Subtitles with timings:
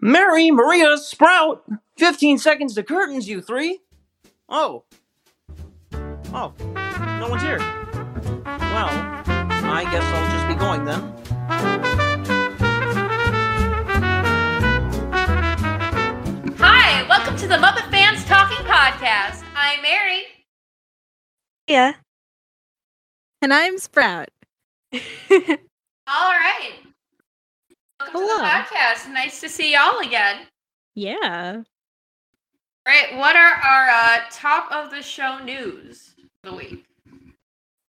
[0.00, 1.64] Mary Maria Sprout.
[1.96, 3.80] 15 seconds to curtains, you three.
[4.48, 4.84] Oh.
[6.32, 6.52] Oh.
[7.18, 7.58] No one's here.
[7.58, 12.16] Well, I guess I'll just be going then.
[16.58, 19.42] Hi, welcome to the Muppet Fans Talking Podcast.
[19.54, 20.24] I'm Mary.
[21.66, 21.94] Yeah.
[23.40, 24.28] And I'm Sprout.
[24.92, 24.98] All
[26.08, 26.74] right.
[28.14, 28.38] Welcome to Hello.
[28.38, 29.12] the podcast.
[29.12, 30.46] Nice to see y'all again.
[30.94, 31.62] Yeah.
[32.86, 36.14] Right, what are our uh, top of the show news
[36.44, 36.84] of the week?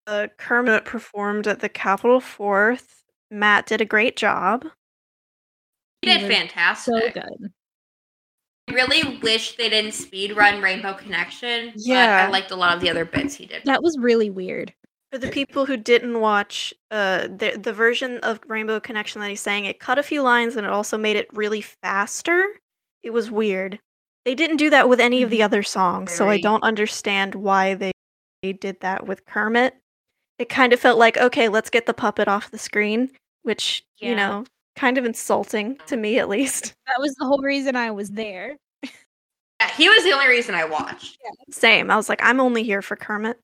[0.06, 3.02] Uh, Kermit performed at the Capitol Fourth.
[3.30, 4.64] Matt did a great job.
[6.02, 6.94] He did He fantastic.
[7.14, 7.52] So good.
[8.68, 11.72] I really wish they didn't speed run Rainbow Connection.
[11.74, 12.26] But Yeah.
[12.28, 13.62] I liked a lot of the other bits he did.
[13.64, 14.72] That was really weird.
[15.12, 19.36] For the people who didn't watch uh, the the version of Rainbow Connection that he
[19.36, 22.44] sang, it cut a few lines and it also made it really faster.
[23.02, 23.78] It was weird.
[24.24, 27.74] They didn't do that with any of the other songs, so I don't understand why
[27.74, 27.92] they,
[28.42, 29.76] they did that with Kermit.
[30.40, 33.10] It kind of felt like, okay, let's get the puppet off the screen,
[33.44, 34.44] which, you know,
[34.74, 36.74] kind of insulting to me at least.
[36.86, 38.56] That was the whole reason I was there.
[38.82, 41.18] Yeah, he was the only reason I watched.
[41.50, 41.90] Same.
[41.90, 43.38] I was like, I'm only here for Kermit.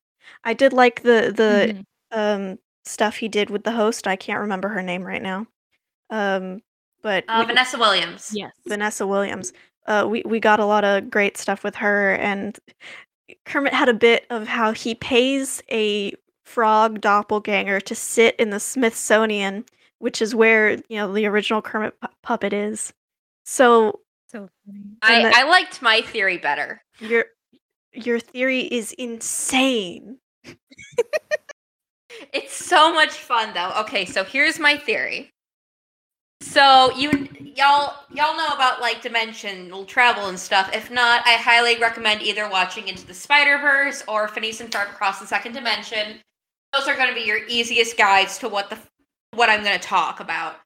[0.45, 2.53] I did like the the Mhm.
[2.53, 4.07] um stuff he did with the host.
[4.07, 5.47] I can't remember her name right now.
[6.11, 6.63] Um,
[7.03, 8.31] but Uh, we- Vanessa Williams.
[8.35, 8.53] Yes.
[8.67, 9.53] Vanessa Williams.
[9.87, 12.59] Uh, we we got a lot of great stuff with her, and
[13.47, 16.13] Kermit had a bit of how he pays a
[16.45, 19.65] frog doppelganger to sit in the Smithsonian,
[19.99, 22.93] which is where you know the original Kermit pu- puppet is.
[23.45, 24.81] So So funny.
[25.03, 26.83] I, And the- I liked my theory better.
[27.01, 27.27] your
[27.95, 30.19] your theory is insane.
[32.33, 33.73] It's so much fun though.
[33.81, 35.31] Okay, so here's my theory.
[36.41, 40.71] So you y'all y'all know about like dimensional travel and stuff.
[40.75, 44.91] If not, I highly recommend either watching Into the Spider Verse or Phineas and Ferb
[44.91, 46.21] Across the Second Dimension.
[46.73, 48.79] Those are going to be your easiest guides to what the
[49.35, 50.57] what I'm going to talk about.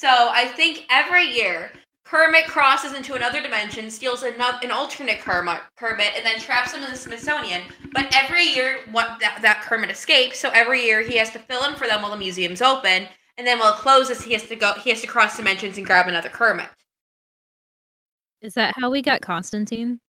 [0.00, 1.72] So I think every year
[2.04, 6.82] Kermit crosses into another dimension, steals another, an alternate Kermit, Kermit, and then traps him
[6.82, 7.62] in the Smithsonian.
[7.92, 10.38] But every year, what that, that Kermit escapes.
[10.38, 13.46] So every year, he has to fill in for them while the museum's open, and
[13.46, 14.74] then while it closes, he has to go.
[14.74, 16.68] He has to cross dimensions and grab another Kermit.
[18.42, 20.00] Is that how we got Constantine?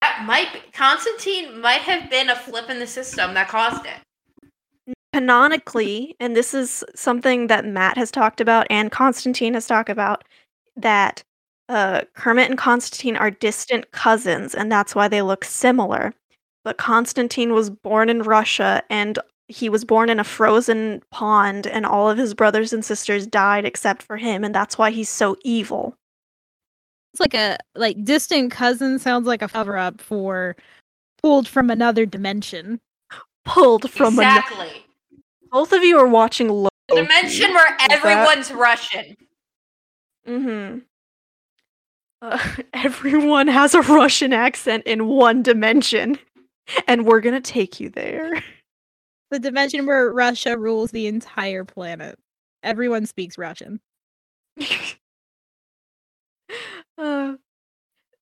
[0.00, 3.96] That might be, Constantine might have been a flip in the system that caused it.
[5.14, 10.24] Canonically, and this is something that Matt has talked about and Constantine has talked about,
[10.74, 11.22] that
[11.68, 16.12] uh, Kermit and Constantine are distant cousins, and that's why they look similar.
[16.64, 19.16] But Constantine was born in Russia, and
[19.46, 23.64] he was born in a frozen pond, and all of his brothers and sisters died
[23.64, 25.94] except for him, and that's why he's so evil.
[27.12, 30.56] It's like a like distant cousin sounds like a cover up for
[31.22, 32.80] pulled from another dimension.
[33.44, 34.83] Pulled from ano- exactly.
[35.54, 36.74] Both of you are watching Loki.
[36.88, 39.16] The dimension where that- everyone's Russian.
[40.26, 40.78] Mm-hmm.
[42.20, 46.18] Uh, everyone has a Russian accent in one dimension,
[46.88, 48.42] and we're gonna take you there.
[49.30, 52.18] The dimension where Russia rules the entire planet.
[52.64, 53.80] Everyone speaks Russian.
[56.98, 57.34] uh,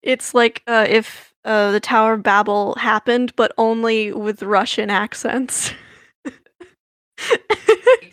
[0.03, 5.73] it's like uh, if uh, the Tower of Babel happened, but only with Russian accents.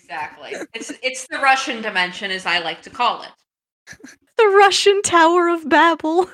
[0.09, 0.53] Exactly.
[0.74, 3.30] It's it's the Russian dimension, as I like to call it.
[4.38, 6.30] the Russian Tower of Babel.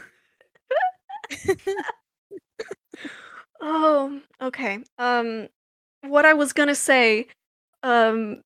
[3.62, 4.80] oh, okay.
[4.98, 5.50] Um,
[6.04, 7.28] what I was gonna say,
[7.84, 8.42] um,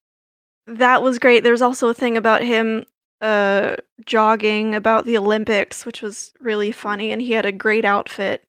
[0.66, 1.44] that was great.
[1.44, 2.86] There's also a thing about him,
[3.22, 3.76] uh,
[4.06, 8.44] jogging about the Olympics, which was really funny, and he had a great outfit.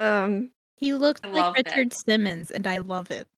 [0.00, 1.66] Um, He looked like loved it.
[1.66, 3.28] Richard Simmons, and I love it.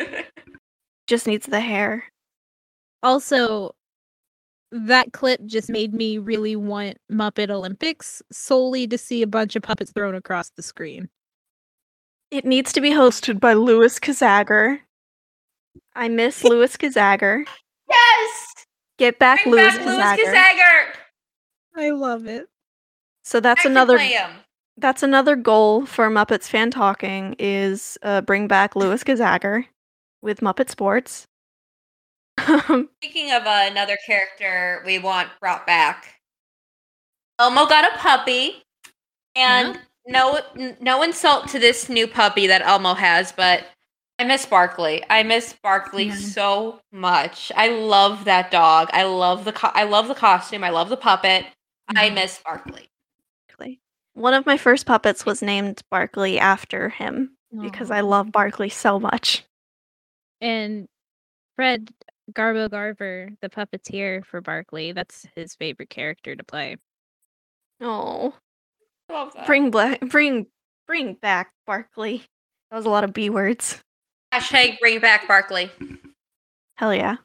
[1.06, 2.04] just needs the hair.
[3.02, 3.74] Also,
[4.72, 9.62] that clip just made me really want Muppet Olympics solely to see a bunch of
[9.62, 11.08] puppets thrown across the screen.
[12.30, 14.78] It needs to be hosted by Louis Kazagger.
[15.94, 17.44] I miss Louis Kazagger.
[17.88, 18.54] yes.
[18.98, 20.34] Get back Bring Louis back Louis Kazagger.
[20.34, 20.84] Kazagger.
[21.76, 22.46] I love it.
[23.24, 23.98] So that's I another
[24.76, 29.66] that's another goal for Muppets fan talking is uh, bring back Louis Kazagger
[30.22, 31.26] with Muppet Sports.
[32.46, 36.14] Um, Speaking of uh, another character we want brought back,
[37.38, 38.62] Elmo got a puppy,
[39.36, 43.66] and no n- no insult to this new puppy that Elmo has, but
[44.18, 45.02] I miss Barkley.
[45.10, 46.14] I miss Barkley Yeah.
[46.16, 47.50] so much.
[47.56, 48.88] I love that dog.
[48.92, 50.64] I love the co- I love the costume.
[50.64, 51.46] I love the puppet.
[51.94, 52.14] I Mhm.
[52.14, 52.88] miss Barkley.
[53.48, 53.80] Barkley.
[54.14, 58.98] One of my first puppets was named Barkley after him because I love Barkley so
[59.00, 59.44] much.
[60.40, 60.88] And
[61.56, 61.90] Fred
[62.32, 66.76] Garbo Garver, the puppeteer for Barkley, that's his favorite character to play.
[67.80, 68.34] Oh,
[69.10, 69.46] Love that.
[69.46, 70.46] bring black, bring,
[70.86, 72.24] bring back Barkley.
[72.70, 73.80] That was a lot of B words.
[74.32, 75.70] Hashtag bring back Barkley.
[76.76, 77.16] Hell yeah.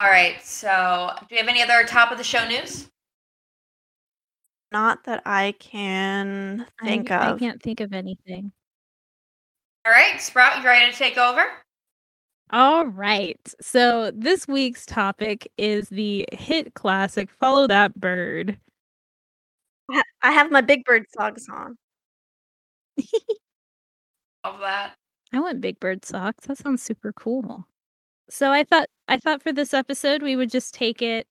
[0.00, 0.42] All right.
[0.42, 2.88] So, do we have any other top of the show news?
[4.72, 7.36] Not that I can think I, of.
[7.36, 8.50] I can't think of anything.
[9.86, 11.44] All right, Sprout, you ready to take over?
[12.50, 13.40] All right.
[13.60, 18.58] So this week's topic is the hit classic Follow That Bird.
[20.22, 21.76] I have my Big Bird socks on.
[24.44, 24.94] Love that.
[25.32, 26.46] I want Big Bird socks.
[26.46, 27.66] That sounds super cool.
[28.30, 31.26] So I thought I thought for this episode we would just take it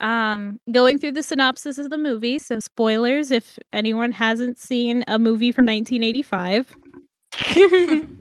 [0.00, 2.38] um going through the synopsis of the movie.
[2.38, 6.76] So spoilers if anyone hasn't seen a movie from 1985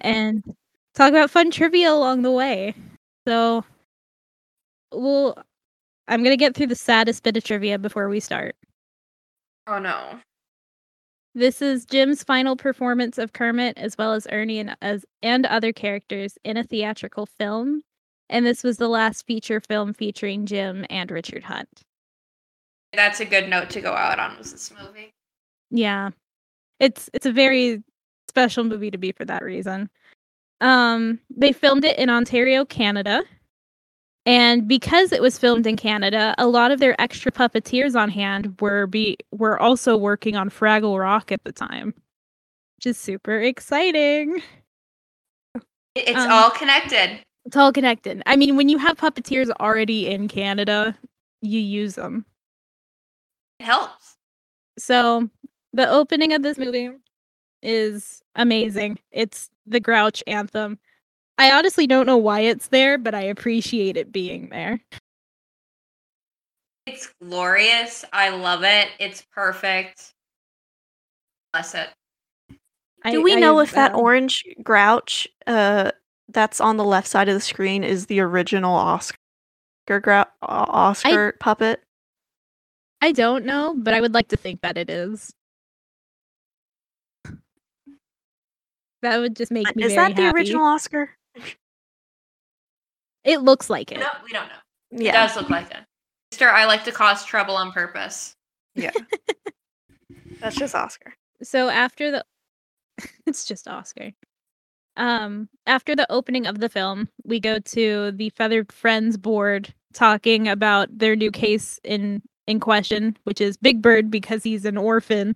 [0.00, 0.44] and
[0.94, 2.74] talk about fun trivia along the way.
[3.26, 3.64] So
[4.92, 5.36] we'll
[6.08, 8.56] I'm going to get through the saddest bit of trivia before we start.
[9.66, 10.20] Oh no.
[11.34, 15.72] This is Jim's final performance of Kermit as well as Ernie and as and other
[15.72, 17.82] characters in a theatrical film.
[18.28, 21.82] And this was the last feature film featuring Jim and Richard Hunt.
[22.92, 25.10] That's a good note to go out on was this movie.
[25.70, 26.10] Yeah.
[26.78, 27.82] It's it's a very
[28.28, 29.90] special movie to be for that reason.
[30.64, 33.22] Um they filmed it in Ontario, Canada.
[34.26, 38.58] And because it was filmed in Canada, a lot of their extra puppeteers on hand
[38.60, 41.92] were be were also working on Fraggle Rock at the time.
[42.78, 44.42] Which is super exciting.
[45.94, 47.20] It's Um, all connected.
[47.44, 48.22] It's all connected.
[48.24, 50.96] I mean, when you have puppeteers already in Canada,
[51.42, 52.24] you use them.
[53.60, 54.16] It helps.
[54.78, 55.28] So
[55.74, 56.90] the opening of this movie
[57.62, 58.98] is amazing.
[59.12, 60.78] It's the Grouch anthem.
[61.38, 64.80] I honestly don't know why it's there, but I appreciate it being there.
[66.86, 68.04] It's glorious.
[68.12, 68.88] I love it.
[69.00, 70.12] It's perfect.
[71.52, 71.88] Bless it.
[72.50, 75.90] Do I- we know I, if that uh, orange grouch uh,
[76.28, 79.16] that's on the left side of the screen is the original Oscar
[79.88, 81.82] grou- uh, Oscar puppet?
[83.00, 85.34] I don't know, but I would like to think that it is.
[89.04, 90.36] That would just make me Is very that the happy.
[90.38, 91.10] original Oscar?
[93.24, 94.00] It looks like it.
[94.00, 95.00] No, we don't know.
[95.06, 95.78] It does look like it.
[96.32, 98.34] Mister, I like to cause trouble on purpose.
[98.74, 98.90] Yeah.
[100.40, 101.14] That's just Oscar.
[101.42, 102.24] so after the
[103.26, 104.12] it's just oscar
[104.96, 110.46] um after the opening of the film we go to the feathered friends board talking
[110.48, 115.34] about their new case in in question which is big bird because he's an orphan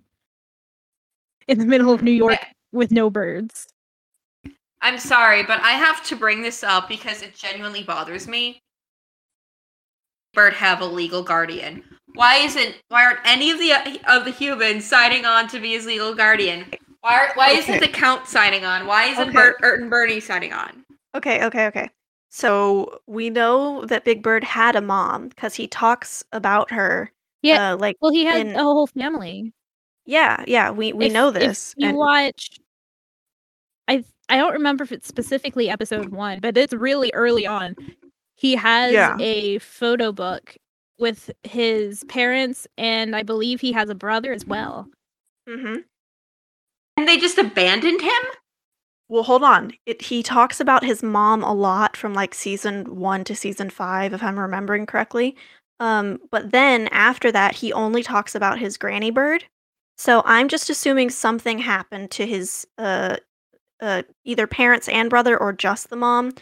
[1.47, 2.47] in the middle of new york Okay.
[2.71, 3.67] With no birds
[4.81, 8.61] I'm sorry, but I have to bring this up because it genuinely bothers me.
[10.33, 11.83] Bird have a legal guardian.
[12.15, 13.73] Why isn't why aren't any of the
[14.07, 16.65] of the humans signing on to be his legal guardian?
[17.01, 17.85] Why are, why isn't Okay.
[17.87, 18.87] the count signing on?
[18.87, 19.33] Why isn't Okay.
[19.37, 20.85] Bert, Bert and Bernie signing on?
[21.15, 21.89] Okay, okay, okay.
[22.29, 27.11] So we know that Big Bird had a mom because he talks about her.
[27.41, 29.51] yeah Uh, like, well he had in- a whole family
[30.05, 31.73] yeah, yeah, we, we If- know if this.
[31.77, 32.59] you and- watch
[34.29, 37.75] I I don't remember if it's specifically episode 1, but it's really early on.
[38.35, 39.17] He has Yeah.
[39.19, 40.55] a photo book
[40.97, 44.87] with his parents and I believe he has a brother as well.
[45.47, 45.77] Mm-hmm.
[46.97, 48.21] And they just abandoned him?
[49.07, 49.71] Well, hold on.
[49.85, 54.13] It, he talks about his mom a lot from like season one to season five,
[54.13, 55.35] if I'm remembering correctly.
[55.79, 59.45] Um, but then after that, he only talks about his granny bird.
[59.97, 63.17] So I'm just assuming something happened to his uh,
[63.81, 66.33] uh, either parents and brother or just the mom.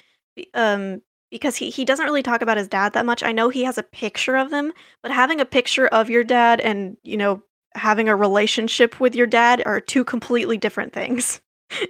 [0.54, 3.22] Um, because he, he doesn't really talk about his dad that much.
[3.22, 4.72] I know he has a picture of them,
[5.04, 7.44] but having a picture of your dad and, you know,
[7.76, 11.42] having a relationship with your dad are two completely different things.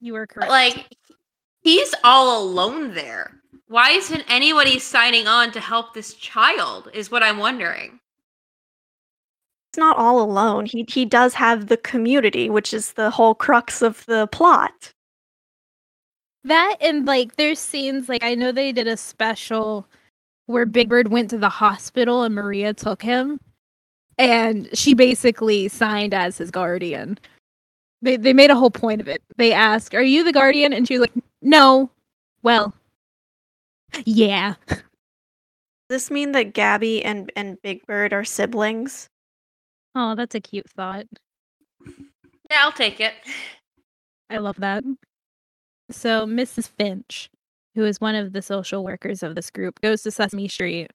[0.00, 0.50] You are correct.
[0.50, 0.86] Like
[1.60, 3.40] he's all alone there.
[3.66, 6.88] Why isn't anybody signing on to help this child?
[6.94, 8.00] Is what I'm wondering.
[9.76, 10.66] Not all alone.
[10.66, 14.92] He he does have the community, which is the whole crux of the plot.
[16.44, 19.86] That and like there's scenes like I know they did a special
[20.46, 23.38] where Big Bird went to the hospital and Maria took him
[24.18, 27.18] and she basically signed as his guardian.
[28.02, 29.22] They they made a whole point of it.
[29.36, 31.90] They ask, "Are you the guardian?" And she was like, "No."
[32.42, 32.74] Well,
[34.04, 34.54] yeah.
[34.68, 34.82] Does
[35.88, 39.08] this mean that Gabi and, and Big Bird are siblings?
[40.00, 41.06] Oh, that's a cute thought.
[42.48, 43.14] Yeah, I'll take it.
[44.30, 44.84] I love that.
[45.90, 46.68] So Mrs.
[46.68, 47.28] Finch,
[47.74, 50.92] who is one of the social workers of this group, goes to Sesame Street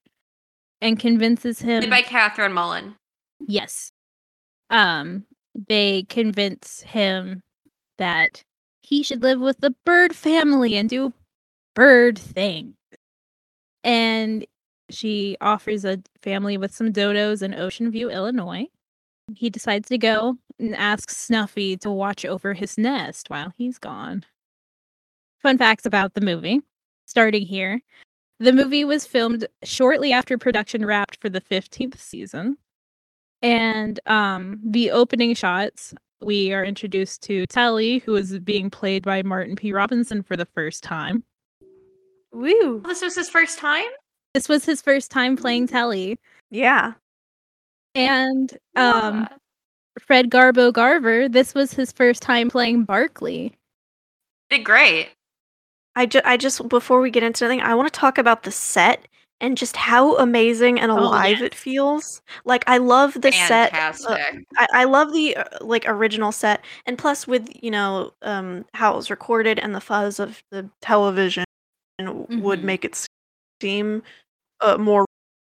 [0.80, 1.80] and convinces him.
[1.80, 2.96] Played by Catherine Mullen.
[3.46, 3.92] Yes.
[4.70, 5.26] Um,
[5.68, 7.42] they convince him
[7.98, 8.42] that
[8.82, 11.12] he should live with the bird family and do
[11.74, 12.74] bird things.
[13.82, 14.46] And
[14.88, 18.68] she offers a family with some dodos in Ocean View, Illinois.
[19.34, 24.24] He decides to go and asks Snuffy to watch over his nest while he's gone.
[25.42, 26.60] Fun facts about the movie,
[27.06, 27.80] starting here.
[28.40, 32.58] The movie was filmed shortly after production wrapped for the 15th season.
[33.42, 39.22] And um, the opening shots, we are introduced to Telly, who is being played by
[39.22, 39.72] Martin P.
[39.72, 41.24] Robinson for the first time.
[42.32, 42.82] Woo!
[42.84, 43.84] This was his first time?
[44.32, 46.18] This was his first time playing Telly.
[46.50, 46.94] Yeah.
[47.94, 49.32] And um, What?
[50.06, 53.52] Fred Garbo Garver, this was his first time playing Barkley.
[54.50, 55.10] Did great.
[55.96, 58.50] I, ju- I just, before we get into anything, I want to talk about the
[58.50, 59.06] set
[59.40, 62.20] and just how amazing and Oh, alive it feels.
[62.44, 63.72] Like, I love the set.
[63.72, 64.16] uh,
[64.58, 68.92] I, I love the uh, like original set, and plus with you know um, how
[68.92, 71.44] it was recorded and the fuzz of the television
[72.00, 72.64] would Mhm.
[72.64, 73.06] make it
[73.60, 74.02] seem
[74.60, 75.04] uh, more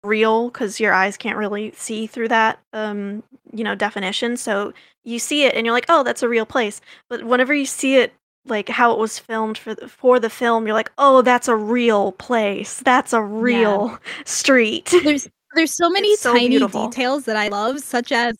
[0.05, 4.37] real because your eyes can't really see through that um, you know definition.
[4.37, 4.73] So
[5.05, 6.81] you see it and you're like, oh, that's a real place.
[7.09, 8.13] But whenever you see it
[8.47, 11.57] like how it was filmed for the, for the film, you're like, oh, that's a
[11.57, 12.81] real place.
[12.81, 14.93] That's a real street.
[15.05, 16.89] There's there's so many so tiny beautiful.
[16.89, 18.37] details that I love, such as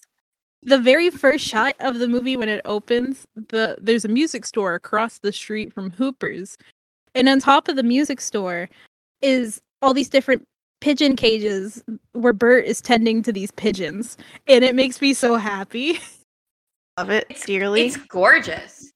[0.63, 4.75] the very first shot of the movie when it opens, the there's a music store
[4.75, 6.57] across the street from Hooper's.
[7.15, 8.69] And on top of the music store
[9.23, 10.47] is all these different
[10.81, 11.83] pigeon cages
[12.13, 14.17] where Bert is tending to these pigeons.
[14.47, 15.99] And it makes me so happy.
[16.99, 17.87] Love it It's- dearly.
[17.87, 18.93] It's gorgeous.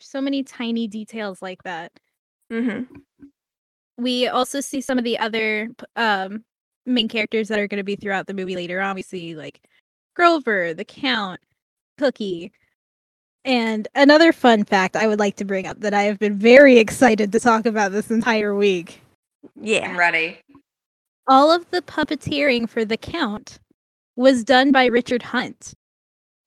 [0.00, 1.92] so many tiny details like that.
[2.50, 2.82] hmm
[3.98, 6.42] we also see some of the other um
[6.86, 9.60] main characters that are going to be throughout the movie later on we see like
[10.16, 11.38] grover the count
[11.98, 12.50] cookie
[13.44, 16.78] and another fun fact i would like to bring up that i have been very
[16.84, 19.02] excited to talk about this entire week
[19.60, 19.90] Yeah.
[19.90, 20.38] I'm ready.
[21.26, 23.58] All of the puppeteering for the count
[24.16, 25.72] was done by richard hunt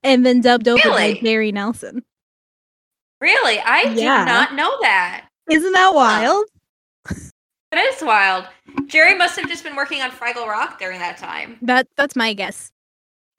[0.03, 1.13] and then dubbed over Really?
[1.15, 2.03] by Jerry nelson
[3.21, 3.57] Really?
[3.59, 3.93] I Yeah.
[4.25, 5.27] did not know that.
[5.49, 6.45] isn't that wild
[7.71, 8.45] That is wild.
[8.85, 11.57] Jerry must have just been working on Fraggle Rock during that time.
[11.63, 12.71] That that's my guess.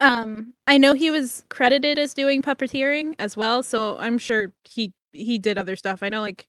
[0.00, 4.92] Um, I know he was credited as doing puppeteering as well, so I'm sure he
[5.12, 6.02] he did other stuff.
[6.02, 6.48] I know like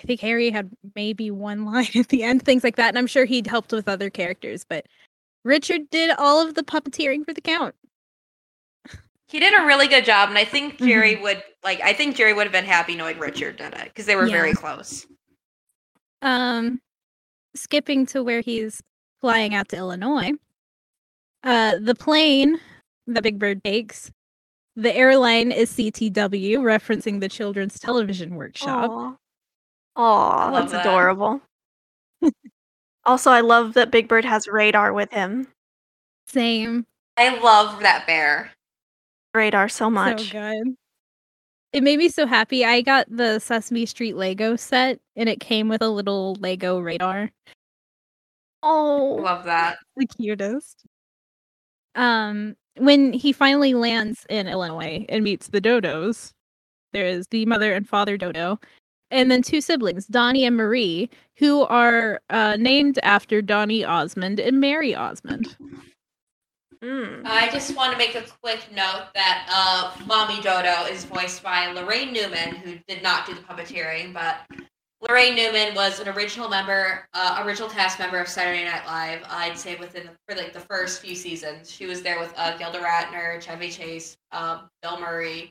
[0.00, 3.06] I think Harry had maybe one line at the end, things like that, and I'm
[3.06, 4.86] sure he'd helped with other characters, but
[5.44, 7.74] Richard did all of the puppeteering for the count.
[9.28, 10.86] He did a really good job, and I think Mm-hmm.
[10.88, 11.80] Jerry would like.
[11.82, 14.54] I think Jerry would have been happy knowing Richard did it because they were very
[14.54, 15.06] close.
[16.22, 16.80] Um
[17.54, 18.80] skipping to where he's
[19.20, 20.32] flying out to Illinois.
[21.44, 22.58] Uh the plane
[23.06, 24.10] that Big Bird takes,
[24.76, 28.90] the airline is CTW, referencing the Children's Television Workshop.
[28.90, 29.14] Aw.
[29.96, 30.86] Aw, that's that.
[30.86, 31.40] adorable.
[33.04, 35.48] also, I love that Big Bird has radar with him.
[36.26, 36.86] Same.
[37.16, 38.52] I love that bear.
[39.34, 40.30] Radar so much.
[40.30, 40.74] So good.
[41.72, 42.64] It made me so happy.
[42.64, 47.30] I got the Sesame Street Lego set and it came with a little Lego radar.
[48.62, 49.78] oh, Love that.
[49.96, 50.84] The cutest.
[51.94, 56.32] Um when he finally lands in Illinois and meets the Dodos,
[56.92, 58.58] there is the mother and father Dodo,
[59.10, 64.60] and then two siblings, Donnie and Marie, who are uh, named after Donny Osmond and
[64.60, 65.56] Marie Osmond.
[66.82, 67.22] Mm.
[67.26, 71.66] I just want to make a quick note that uh, Mommy Dodo is voiced by
[71.74, 74.38] Laraine Newman, who did not do the puppeteering, but
[75.02, 79.22] Laraine Newman was an original member, uh, original cast member of Saturday Night Live.
[79.28, 82.56] I'd say within the, for like the first few seasons, she was there with uh,
[82.56, 85.50] Gilda Radner, Chevy Chase, um, Bill Murray,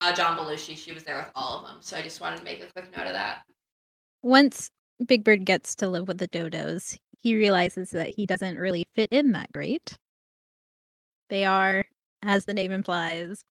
[0.00, 0.76] uh, John Belushi.
[0.76, 1.76] She was there with all of them.
[1.80, 3.42] So I just wanted to make a quick note of that.
[4.22, 4.70] Once
[5.04, 9.10] Big Bird gets to live with the Dodos, he realizes that he doesn't really fit
[9.12, 9.96] in that great.
[11.28, 11.84] They are,
[12.22, 13.42] as the name implies,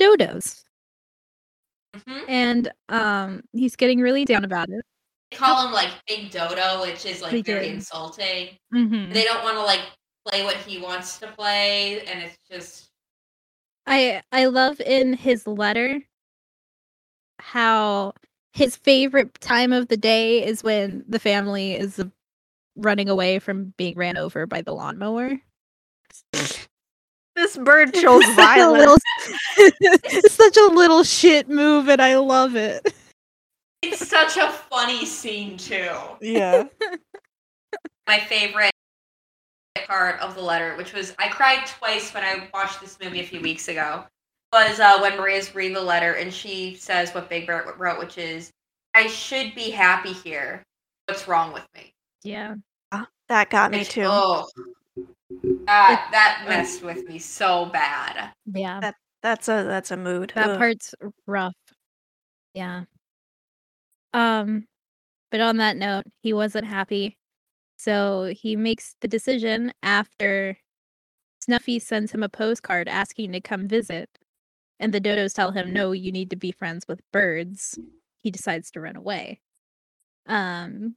[0.00, 0.62] dodos.
[2.06, 4.84] hmm And um he's getting really down about it.
[5.30, 7.74] They call him like Big Dodo, which is like They very do.
[7.74, 8.56] insulting.
[8.74, 9.12] Mm-hmm.
[9.12, 9.80] they don't want to like
[10.26, 12.89] play what he wants to play and it's just
[13.86, 16.00] I I love in his letter
[17.38, 18.12] how
[18.52, 22.04] his favorite time of the day is when the family is uh,
[22.76, 25.38] running away from being ran over by the lawnmower.
[27.36, 28.78] This bird shows It's such a violence.
[28.78, 28.98] little-
[30.04, 32.92] it's such a little shit move, and I love it.
[33.82, 35.88] It's such a funny scene too.
[36.20, 36.64] Yeah.
[38.06, 38.69] My favorite
[39.86, 43.26] part of the letter, which was I cried twice when I watched this movie a
[43.26, 44.04] few weeks ago,
[44.52, 48.18] was uh, when Maria's reading the letter and she says what Big Bird wrote, which
[48.18, 48.50] is,
[48.94, 50.62] "I should be happy here.
[51.06, 52.54] What's wrong with me?" Yeah.
[53.28, 54.06] That got me too.
[54.06, 54.48] Oh,
[55.66, 58.32] that that messed with me so bad.
[58.44, 58.92] Yeah.
[59.22, 60.32] That's a that's a mood.
[60.34, 60.58] That Ugh.
[60.58, 60.96] part's
[61.28, 61.54] rough.
[62.54, 62.86] Yeah.
[64.12, 64.66] Um,
[65.30, 67.16] but on that note, he wasn't happy.
[67.82, 70.58] So he makes the decision after
[71.40, 74.10] Snuffy sends him a postcard asking to come visit.
[74.78, 77.78] And the dodos tell him, no, you need to be friends with birds.
[78.22, 79.40] He decides to run away.
[80.26, 80.96] Um,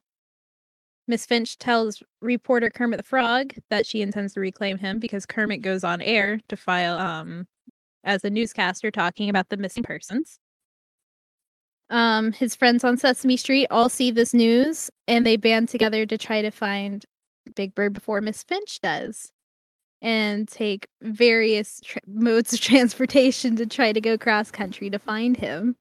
[1.07, 5.61] Miss Finch tells reporter Kermit the Frog that she intends to reclaim him because Kermit
[5.61, 7.47] goes on air to file um
[8.03, 10.37] as a newscaster talking about the missing persons.
[11.93, 16.17] Um, his friends on Sesame Street all see this news and they band together to
[16.17, 17.05] try to find
[17.55, 19.31] Big Bird before Miss Finch does
[20.01, 25.37] and take various tra- modes of transportation to try to go cross country to find
[25.37, 25.75] him.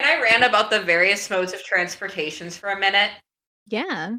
[0.00, 3.10] Can I rant about the various modes of transportations for a minute?
[3.68, 4.16] Yeah.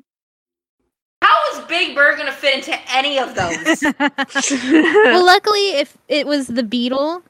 [1.22, 3.84] How is Big Bird gonna fit into any of those?
[3.84, 7.22] well, luckily, if it was the beetle,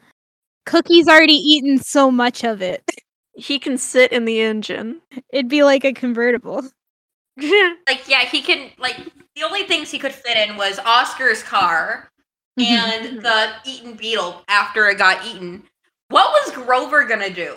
[0.66, 2.82] Cookie's already eaten so much of it.
[3.40, 5.02] He can sit in the engine.
[5.32, 6.64] It'd be like a convertible.
[7.38, 8.70] like, yeah, he can.
[8.78, 8.98] Like,
[9.36, 12.10] the only things he could fit in was Oscar's car
[12.60, 15.64] and the eaten beetle after it got eaten.
[16.10, 17.56] What was Grover gonna do?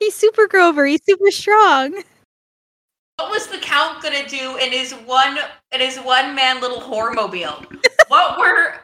[0.00, 0.86] He's super Grover.
[0.86, 2.02] He's super strong.
[3.16, 5.38] What was the Count gonna do in his one
[5.72, 7.66] in his one man little whoremobile?
[8.08, 8.74] what were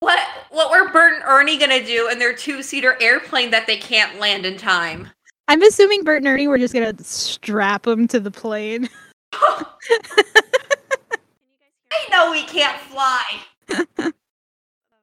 [0.00, 0.18] what
[0.50, 4.18] what were Bert and Ernie gonna do in their two seater airplane that they can't
[4.18, 5.08] land in time?
[5.46, 8.88] I'm assuming Bert and Ernie were just gonna strap them to the plane.
[9.32, 9.58] I
[12.10, 13.22] know we can't fly.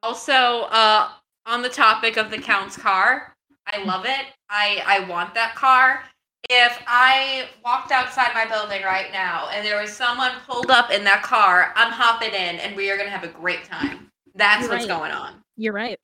[0.02, 1.10] also, uh,
[1.46, 3.34] on the topic of the Count's car,
[3.66, 4.26] I love it.
[4.50, 6.02] I I want that car.
[6.50, 11.04] If I walked outside my building right now and there was someone pulled up in
[11.04, 14.07] that car, I'm hopping in and we are gonna have a great time.
[14.38, 14.98] That's You're what's right.
[14.98, 15.34] going on.
[15.56, 15.98] You're right.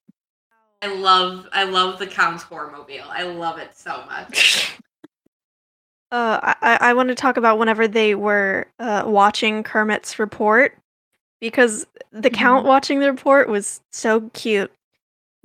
[0.82, 3.06] I love I love the Count's Horrormobile.
[3.08, 4.76] I love it so much.
[6.12, 10.78] Uh, I, I- I want to talk about whenever they were uh, watching Kermit's report
[11.40, 14.70] because the count watching the report was so cute,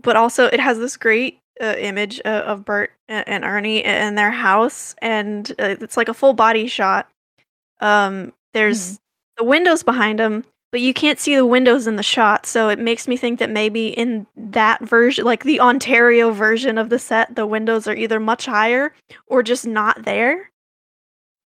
[0.03, 4.13] but also it has this great uh, image uh, of Bert and, and Ernie in
[4.13, 7.09] their house, and uh, it's like a full body shot.
[7.79, 8.99] Um, there's
[9.37, 12.79] the windows behind them, but you can't see the windows in the shot, so it
[12.79, 17.35] makes me think that maybe in that version, like the Ontario version of the set,
[17.35, 18.93] the windows are either much higher
[19.27, 20.51] or just not there.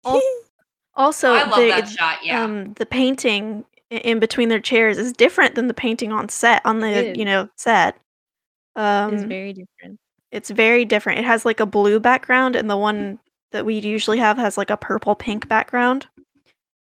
[0.96, 2.44] Also, I love the, that shot, yeah.
[2.44, 6.82] um, the painting in between their chairs is different than the painting on set on
[6.82, 7.96] the you know set.
[8.76, 10.00] Um, it's very different.
[10.32, 11.20] it's very different.
[11.20, 13.18] It has like a blue background, and the one
[13.52, 16.08] that we usually have has like a purple pink background.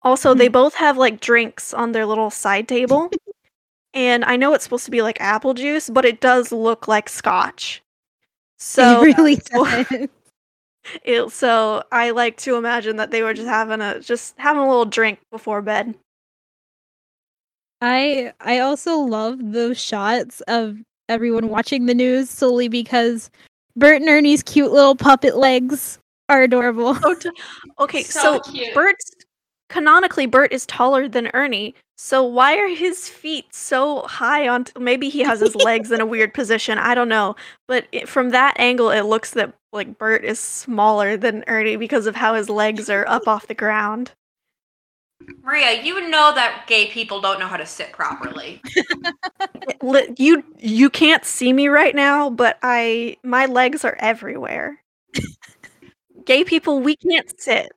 [0.03, 0.53] Also, they mm-hmm.
[0.53, 3.11] both have like drinks on their little side table.
[3.93, 7.09] and I know it's supposed to be like apple juice, but it does look like
[7.09, 7.83] scotch.
[8.57, 10.07] So it really so- does.
[11.03, 14.67] it, so I like to imagine that they were just having a just having a
[14.67, 15.95] little drink before bed.
[17.81, 20.77] I I also love those shots of
[21.09, 23.29] everyone watching the news solely because
[23.75, 26.97] Bert and Ernie's cute little puppet legs are adorable.
[27.03, 27.15] Oh,
[27.79, 28.03] okay.
[28.03, 28.73] So So.
[28.73, 29.11] Bert's
[29.71, 31.73] canonically Bert is taller than Ernie.
[31.97, 34.65] So why are his feet so high on?
[34.65, 36.77] T- maybe he has his legs in a weird position.
[36.77, 37.35] I don't know.
[37.67, 42.05] But it, from that angle, it looks that like Bert is smaller than Ernie because
[42.05, 44.11] of how his legs are up off the ground.
[45.43, 48.61] Maria, you know that gay people don't know how to sit properly.
[50.17, 54.79] You you can't see me right now, but I my legs are everywhere.
[56.25, 57.71] Gay people, we can't sit.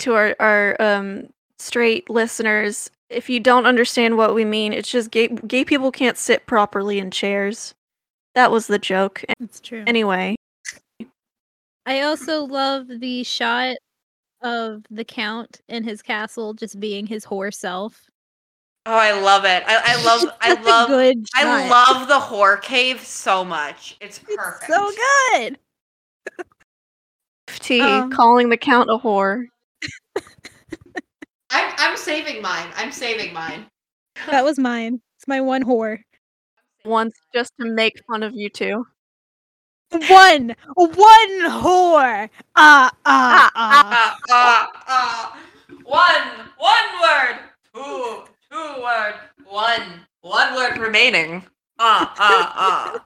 [0.00, 5.10] To our our um straight listeners, if you don't understand what we mean, it's just
[5.10, 7.74] gay gay people can't sit properly in chairs.
[8.34, 9.24] That was the joke.
[9.40, 9.84] It's true.
[9.86, 10.36] Anyway,
[11.86, 13.76] I also love the shot
[14.42, 18.06] of the count in his castle just being his whore self.
[18.86, 19.62] Oh, I love it.
[19.66, 23.96] I, I love I love good I love the whore cave so much.
[24.00, 24.64] It's perfect.
[24.68, 24.92] It's so
[25.32, 25.58] good.
[27.48, 29.46] T Um, calling the count a whore.
[31.50, 32.68] I'm I'm saving mine.
[32.76, 33.66] I'm saving mine.
[34.30, 35.00] That was mine.
[35.16, 35.98] It's my one whore.
[36.84, 38.86] Once just to make fun of you two.
[40.08, 42.30] One, one whore.
[42.54, 44.18] Ah, ah, ah.
[44.30, 45.38] Uh, uh, uh,
[45.84, 47.38] one, one word.
[47.74, 49.14] Two, two word.
[49.44, 49.82] One,
[50.20, 51.44] one word remaining.
[51.80, 53.04] Ah, ah, ah.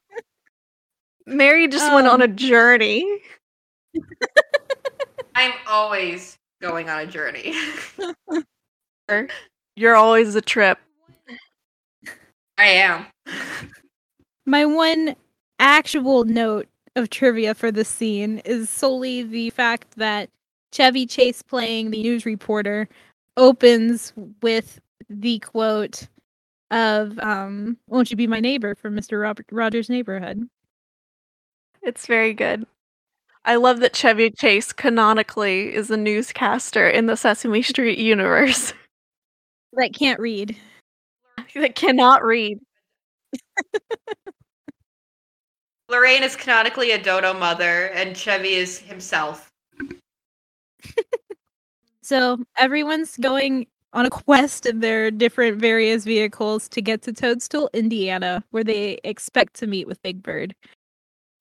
[1.27, 3.21] Mary just went on Um, a journey.
[5.35, 7.55] I'm always going on a journey.
[9.77, 10.79] You're always a trip.
[12.57, 13.07] I am.
[14.47, 15.15] My one
[15.59, 20.31] actual note of trivia for this scene is solely the fact that
[20.73, 22.89] Chevy Chase playing the news reporter
[23.37, 26.09] opens with the quote
[26.71, 29.21] of um won't you be my neighbor from Mr.
[29.21, 30.49] Robert Rogers neighborhood.
[31.83, 32.67] It's very good.
[33.45, 38.73] I love that Chevy Chase canonically is a newscaster in the Sesame Street universe
[39.75, 40.57] That can't read.
[41.57, 42.59] that cannot read.
[45.91, 49.51] Laraine is canonically a dodo mother, and Chevy is himself.
[52.03, 57.71] So everyone's going on a quest in their different various vehicles to get to Toadstool,
[57.73, 60.55] Indiana, where they expect to meet with Big Bird.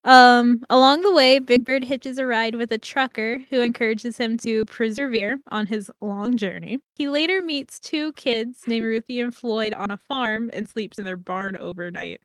[0.05, 4.37] Um, along the way, Big Bird hitches a ride with a trucker who encourages him
[4.39, 6.79] to persevere on his long journey.
[6.95, 11.05] He later meets two kids named Ruthie and Floyd on a farm and sleeps in
[11.05, 12.19] their barn overnight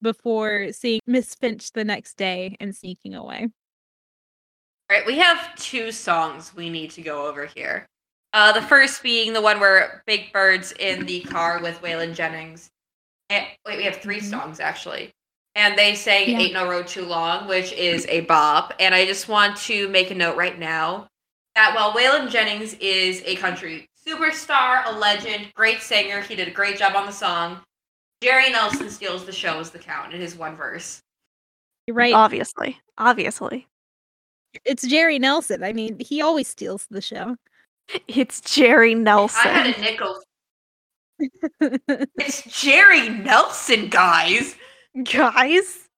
[0.00, 3.48] before seeing Miss Finch the next day and sneaking away.
[4.90, 7.86] All right, we have two songs we need to go over here.
[8.32, 12.70] Uh, the first being the one where Big Bird's in the car with Waylon Jennings.
[13.30, 14.30] And, wait, we have 3 Mhm.
[14.30, 15.12] songs actually.
[15.54, 16.38] And they sang Yeah.
[16.38, 18.74] Ain't No Road Too Long, which is a bop.
[18.80, 21.06] And I just want to make a note right now
[21.54, 26.50] that while Waylon Jennings is a country superstar, a legend, great singer, he did a
[26.50, 27.60] great job on the song.
[28.22, 31.02] Jerry Nelson steals the show as the count in his one verse.
[31.86, 32.14] You're right.
[32.14, 32.78] Obviously.
[32.98, 33.66] Obviously.
[34.64, 35.62] it's Jerry Nelson.
[35.62, 37.36] I mean, he always steals the show.
[38.08, 39.42] It's Jerry Nelson.
[39.44, 40.18] I had a nickel.
[42.18, 44.56] It's Jerry Nelson, guys.
[45.02, 45.88] Guys,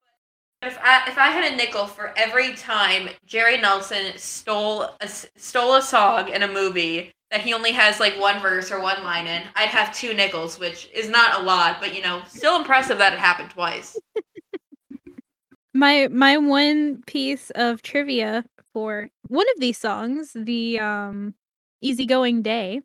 [0.63, 5.75] If I if I had a nickel for every time Jerry Nelson stole a stole
[5.75, 9.27] a song in a movie that he only has like one verse or one line
[9.27, 12.97] in, I'd have two nickels, which is not a lot, but you know, still impressive
[12.99, 13.99] that it happened twice.
[15.75, 21.35] my my one piece of trivia for one of these songs, the um
[21.83, 22.81] Easygoing Day.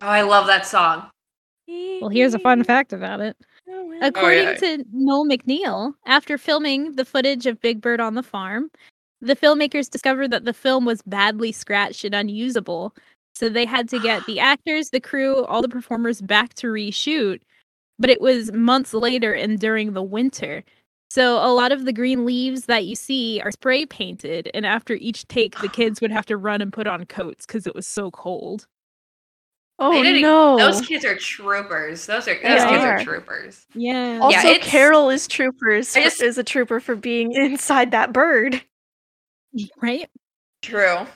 [0.00, 1.10] Oh, I love that song.
[2.00, 3.36] Well, here's a fun fact about it.
[4.02, 4.54] According yeah.
[4.54, 8.70] to Noel MacNeal, after filming the footage of Big Bird on the farm,
[9.20, 12.94] the filmmakers discovered that the film was badly scratched and unusable.
[13.34, 17.40] So they had to get the actors, the crew, all the performers back to reshoot.
[17.98, 20.62] But it was months later and during the winter.
[21.10, 24.50] So a lot of the green leaves that you see are spray painted.
[24.54, 27.66] And after each take, the kids would have to run and put on coats because
[27.66, 28.66] it was so cold.
[29.80, 30.58] Oh They didn't- no.
[30.58, 32.06] Those kids are troopers.
[32.06, 32.96] Those are those They kids are.
[32.98, 33.64] are troopers.
[33.74, 34.18] Yeah.
[34.20, 35.94] also, Yeah, Caroll is troopers.
[35.94, 38.60] Just- is a trooper for being inside that bird.
[39.80, 40.08] right?
[40.62, 41.06] True.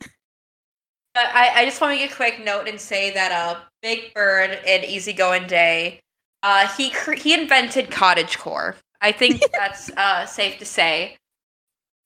[0.00, 4.12] But I, I just want to make a quick note and say that uh, Big
[4.14, 6.00] Bird and Easygoing Day,
[6.42, 8.74] uh, he cr- he invented cottagecore.
[9.00, 11.16] I think that's uh, safe to say.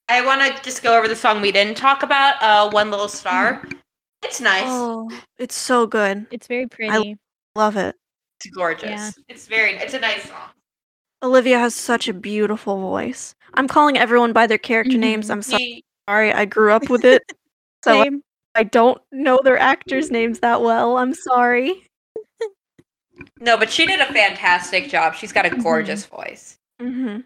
[0.09, 3.07] I want to just go over the song we didn't talk about, uh, One Little
[3.07, 3.63] Star.
[4.23, 4.63] It's nice.
[4.65, 6.27] Oh, it's so good.
[6.31, 6.91] It's very pretty.
[6.91, 7.15] I
[7.55, 7.95] Love it.
[8.39, 8.89] It's gorgeous.
[8.89, 9.11] Yeah.
[9.27, 9.73] It's very.
[9.73, 10.49] It's a nice song.
[11.23, 13.35] Olivia has such a beautiful voice.
[13.55, 15.27] I'm calling everyone by their character names.
[15.27, 15.31] Mhm.
[15.31, 15.57] I'm so
[16.07, 16.31] sorry.
[16.33, 17.23] I grew up with it.
[17.83, 18.21] So Same.
[18.55, 20.97] I don't know their actors' names that well.
[20.97, 21.87] I'm sorry.
[23.39, 25.15] no, but she did a fantastic job.
[25.15, 25.63] She's got a Mhm.
[25.63, 26.57] gorgeous voice.
[26.79, 27.19] hmm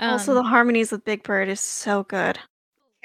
[0.00, 2.38] also, the Um, harmonies with Big Bird is so good.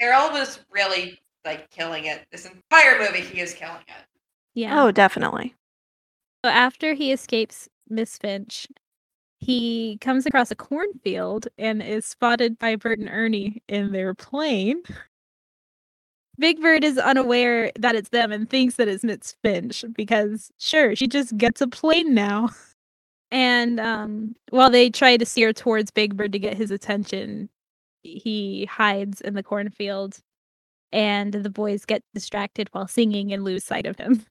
[0.00, 2.26] Caroll was really like killing it.
[2.30, 4.04] This entire movie, he is killing it.
[4.54, 4.82] Yeah.
[4.82, 5.54] Oh, definitely.
[6.44, 8.66] So after he escapes Miss Finch,
[9.38, 14.82] he comes across a cornfield and is spotted by Bert and Ernie in their plane.
[16.38, 20.94] Big Bird is unaware that it's them and thinks that it's Miss Finch because, sure,
[20.94, 22.50] she just gets a plane now.
[23.30, 27.48] And um, while they try to steer towards Big Bird to get his attention,
[28.02, 30.18] he hides in the cornfield,
[30.92, 34.24] and the boys get distracted while singing and lose sight of him.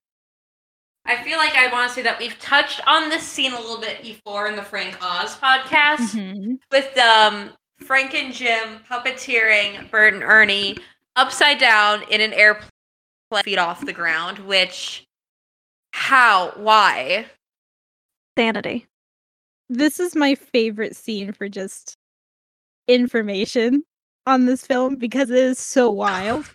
[1.07, 3.79] I feel like I want to say that we've touched on this scene a little
[3.79, 6.57] bit before in the Frank Oz podcast Mhm.
[6.71, 10.77] with um Frank and Jim puppeteering Bert and Ernie
[11.15, 12.69] upside down in an airplane
[13.43, 15.05] feet off the ground, which
[15.91, 16.51] how?
[16.55, 17.27] Why?
[18.37, 18.87] Sanity.
[19.69, 21.97] This is my favorite scene for just
[22.87, 23.83] information
[24.25, 26.49] on this film because it is so wild.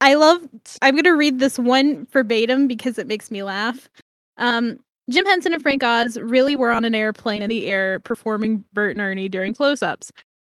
[0.00, 0.40] I love
[0.82, 3.88] I'm going to read this one verbatim because it makes me laugh.
[4.36, 4.78] Um
[5.10, 8.92] Jim Henson and Frank Oz really were on an airplane in the air performing Bert
[8.92, 10.10] and Ernie during close-ups.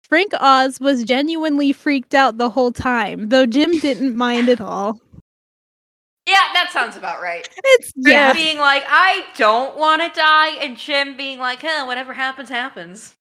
[0.08, 5.00] Frank Oz was genuinely freaked out the whole time, though Jim didn't mind at all.
[6.28, 7.48] Yeah, that sounds about right.
[7.64, 8.34] It's yeah.
[8.34, 13.16] being like, I don't want to die, and Jim being like, huh, whatever happens, happens.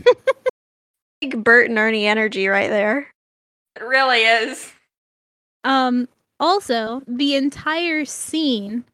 [1.20, 3.10] Big Bert and Ernie energy right there.
[3.76, 4.72] It really is.
[5.64, 8.84] Um also, the entire scene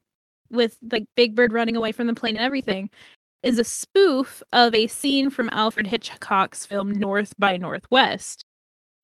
[0.51, 2.89] with like Big Bird running away from the plane and everything
[3.43, 8.45] is a spoof of a scene from Alfred Hitchcock's film North by Northwest,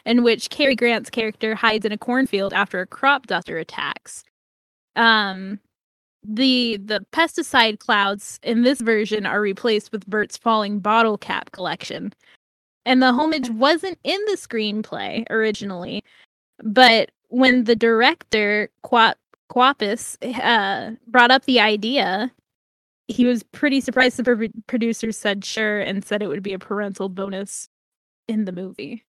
[0.07, 4.25] in which Cary Grant's character hides in a cornfield after a crop duster attacks.
[4.97, 5.61] Um
[6.25, 12.13] the the pesticide clouds in this version are replaced with Bert's falling bottle cap collection.
[12.89, 16.03] And the homage wasn't in the screenplay originally,
[16.65, 19.19] but when the director Quap
[19.53, 22.33] Kwapis uh, brought up the idea,
[23.07, 24.17] he was pretty surprised.
[24.17, 27.69] The pro- producers said sure and said it would be a parental bonus
[28.27, 29.05] in the movie.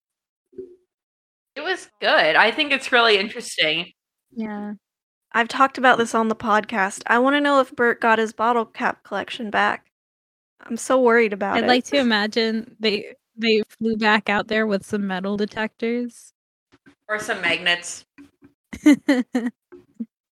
[1.56, 2.36] It was good.
[2.36, 3.94] I think it's really interesting.
[4.32, 4.74] Yeah,
[5.32, 7.04] I've talked about this on the podcast.
[7.08, 9.86] I want to know if Bert got his bottle cap collection back.
[10.60, 11.63] I'm so worried about it.
[11.63, 16.34] I'd like to imagine they they flew back out there with some metal detectors.
[17.08, 18.06] Or some magnets.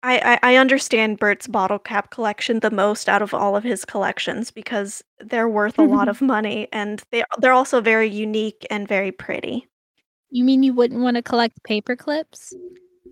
[0.05, 3.85] I, I I understand Bert's bottle cap collection the most out of all of his
[3.85, 8.87] collections because they're worth a lot of money and they they're also very unique and
[8.87, 9.67] very pretty.
[10.31, 12.57] you mean you wouldn't want to collect paper clips?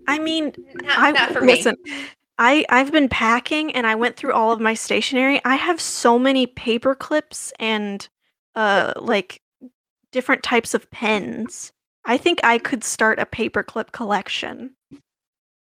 [0.08, 0.52] I mean,
[0.82, 1.76] Not, I not for listen.
[1.84, 2.04] me.
[2.38, 5.40] I I've been packing and I went through all of my stationery.
[5.44, 8.08] I have so many paper clips and
[8.56, 9.41] uh like
[10.12, 11.72] different types of pens.
[12.04, 14.74] I think I could start a paperclip collection.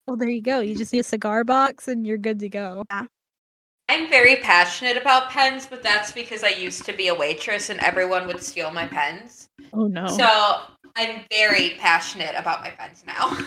[0.08, 0.62] Well, there you go.
[0.62, 2.84] You just need a cigar box and you're good to go.
[3.90, 7.80] I'm very passionate about pens, but that's because I used to be a waitress and
[7.80, 9.50] everyone would steal my pens.
[9.74, 10.08] Oh no.
[10.08, 10.62] So
[10.96, 13.30] I'm very passionate about my pens now.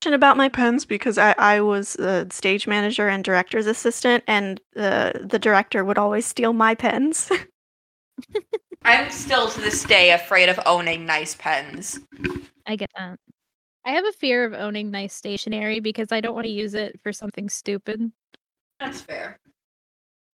[0.00, 4.60] Question About my pens because I, I was a stage manager and director's assistant and
[4.76, 7.30] uh, the director would always steal my pens.
[8.84, 12.00] I'm still to this day afraid of owning nice pens.
[12.66, 13.18] I get that.
[13.84, 17.00] I have a fear of owning nice stationery because I don't want to use it
[17.02, 18.12] for something stupid.
[18.78, 19.40] That's fair.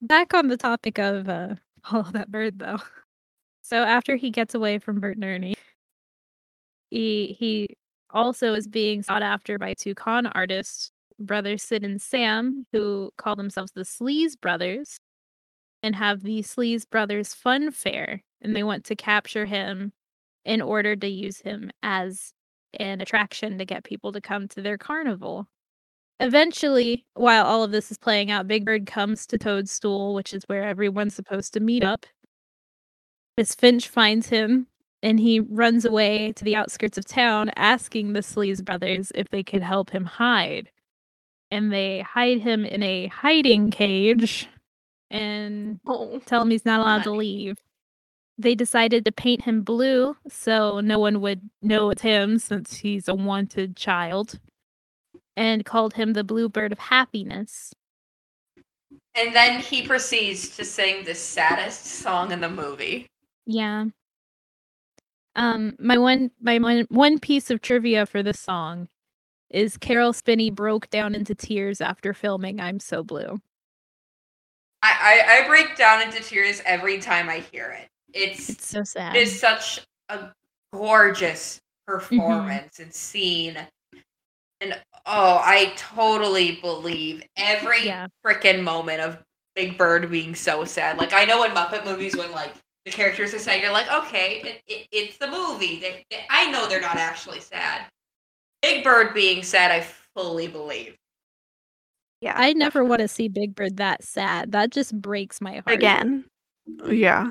[0.02, 1.54] Back on the topic of uh,
[1.92, 2.78] oh that bird though.
[3.62, 5.54] So after he gets away from Bert and Ernie,
[6.90, 7.76] he he
[8.10, 13.36] also is being sought after by two con artists, brothers Sid and Sam, who call
[13.36, 14.98] themselves the Sleaze Brothers,
[15.82, 19.92] and have the Sleaze Brothers Fun Fair, and they want to capture him
[20.44, 22.32] in order to use him as
[22.78, 25.46] an attraction to get people to come to their carnival.
[26.20, 30.42] Eventually, while all of this is playing out, Big Bird comes to Toadstool, which is
[30.46, 32.06] where everyone's supposed to meet up.
[33.36, 34.66] Miss Finch finds him
[35.00, 39.44] and he runs away to the outskirts of town, asking the Sleaze brothers if they
[39.44, 40.70] could help him hide.
[41.52, 44.48] And they hide him in a hiding cage
[45.10, 46.20] and Oh.
[46.26, 47.58] tell him he's not allowed to leave.
[48.38, 53.08] They decided to paint him blue so no one would know it's him since he's
[53.08, 54.38] a wanted child,
[55.36, 57.72] and called him the Bluebird of Happiness.
[59.14, 63.06] And then he proceeds to sing the saddest song in the movie.
[63.46, 63.86] Yeah.
[65.34, 68.88] Um, my one my one one piece of trivia for this song
[69.50, 73.40] is Caroll Spinney broke down into tears after filming "I'm So Blue."
[74.82, 77.88] I, I, I break down into tears every time I hear it.
[78.14, 79.16] It's It's so sad.
[79.16, 80.30] it is such a
[80.72, 81.98] gorgeous mm-hmm.
[82.18, 83.56] performance and scene.
[84.60, 84.74] And
[85.06, 88.06] oh, I totally believe every Yeah.
[88.24, 89.18] freaking moment of
[89.54, 90.98] Big Bird being so sad.
[90.98, 94.40] Like I know in Muppet movies when like the characters are sad, you're like, okay,
[94.44, 95.80] it, it, it's the movie.
[95.80, 97.82] They, they- I know they're not actually sad.
[98.62, 100.96] Big Bird being sad, I fully believe.
[102.20, 102.34] Yeah.
[102.36, 104.52] I never want to see Big Bird that sad.
[104.52, 105.70] That just breaks my heart.
[105.76, 106.24] again.
[106.86, 107.30] Yeah.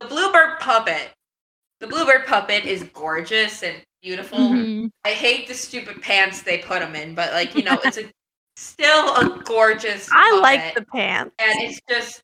[0.00, 1.10] The Bluebird puppet.
[1.80, 4.38] The Bluebird puppet is gorgeous and beautiful.
[4.38, 4.90] Mhm.
[5.04, 8.10] I hate the stupid pants they put him in, but like you know, it's a
[8.56, 10.08] still a gorgeous.
[10.12, 11.34] I like the pants.
[11.38, 12.20] and it's just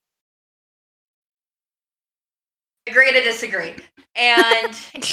[2.89, 3.75] agree to disagree,
[4.17, 4.77] and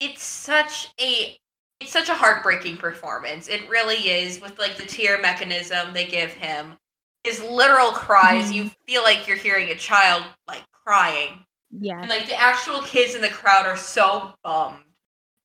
[0.00, 1.36] it's such a
[1.80, 3.48] it's such a heartbreaking performance.
[3.48, 6.76] It really is with like the tear mechanism they give him.
[7.24, 11.44] His literal cries, you feel like you're hearing a child like crying.
[11.70, 12.00] Yeah.
[12.00, 14.84] And like the actual kids in the crowd are so bummed.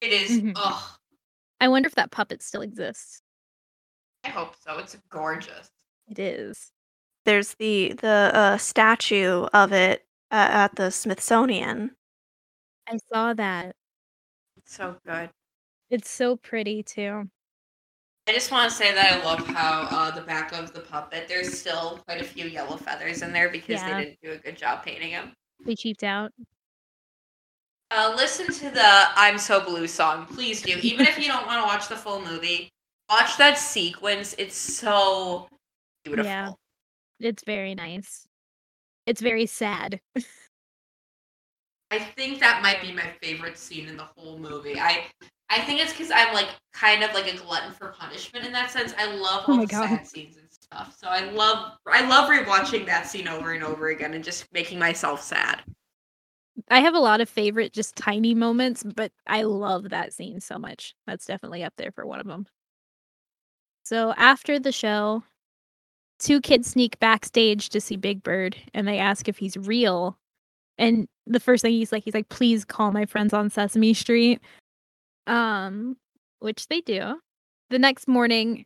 [0.02, 0.54] It is- Mhm.
[0.56, 0.98] ugh.
[1.62, 3.21] I wonder if that puppet still exists.
[4.24, 4.78] I hope so.
[4.80, 5.69] It's gorgeous.
[6.10, 6.71] It is.
[7.26, 11.95] There's the the uh, statue of it uh, at the Smithsonian.
[12.88, 13.76] I saw that.
[14.58, 15.30] It's so good.
[15.89, 17.30] It's so pretty too.
[18.28, 21.28] I just want to say that I love how uh, the back of the puppet,
[21.28, 23.98] there's still quite a few yellow feathers in there because Yeah.
[23.98, 25.34] they didn't do a good job painting them.
[25.63, 26.32] They cheaped out.
[27.91, 28.84] Uh, listen to the
[29.15, 30.26] I'm So Blue song.
[30.26, 30.78] Please do.
[30.82, 32.71] Even if you don't want to watch the full movie,
[33.10, 34.34] watch that sequence.
[34.39, 35.48] It's so
[36.04, 36.26] beautiful.
[36.26, 36.52] Yeah.
[37.19, 38.28] It's very nice.
[39.06, 40.02] It's very sad.
[41.91, 44.80] I think that might be my favorite scene in the whole movie.
[44.80, 45.06] I
[45.50, 48.72] I think it's because I'm like kind of like a glutton for punishment in that
[48.72, 48.94] sense.
[48.98, 49.90] I love Oh all my the God.
[49.90, 50.98] sad scenes and stuff.
[51.00, 54.80] So I love I love rewatching that scene over and over again and just making
[54.80, 55.62] myself sad.
[56.70, 60.58] I have a lot of favorite just tiny moments, but I love that scene so
[60.58, 60.96] much.
[61.06, 62.48] That's definitely up there for one of them.
[63.84, 65.24] So after the show,
[66.20, 70.18] two kids sneak backstage to see Big Bird and they ask if he's real.
[70.78, 74.42] And the first thing he's like, he's like, please call my friends on Sesame Street.
[75.28, 75.98] Um,
[76.40, 77.20] which they do.
[77.70, 78.66] The next morning,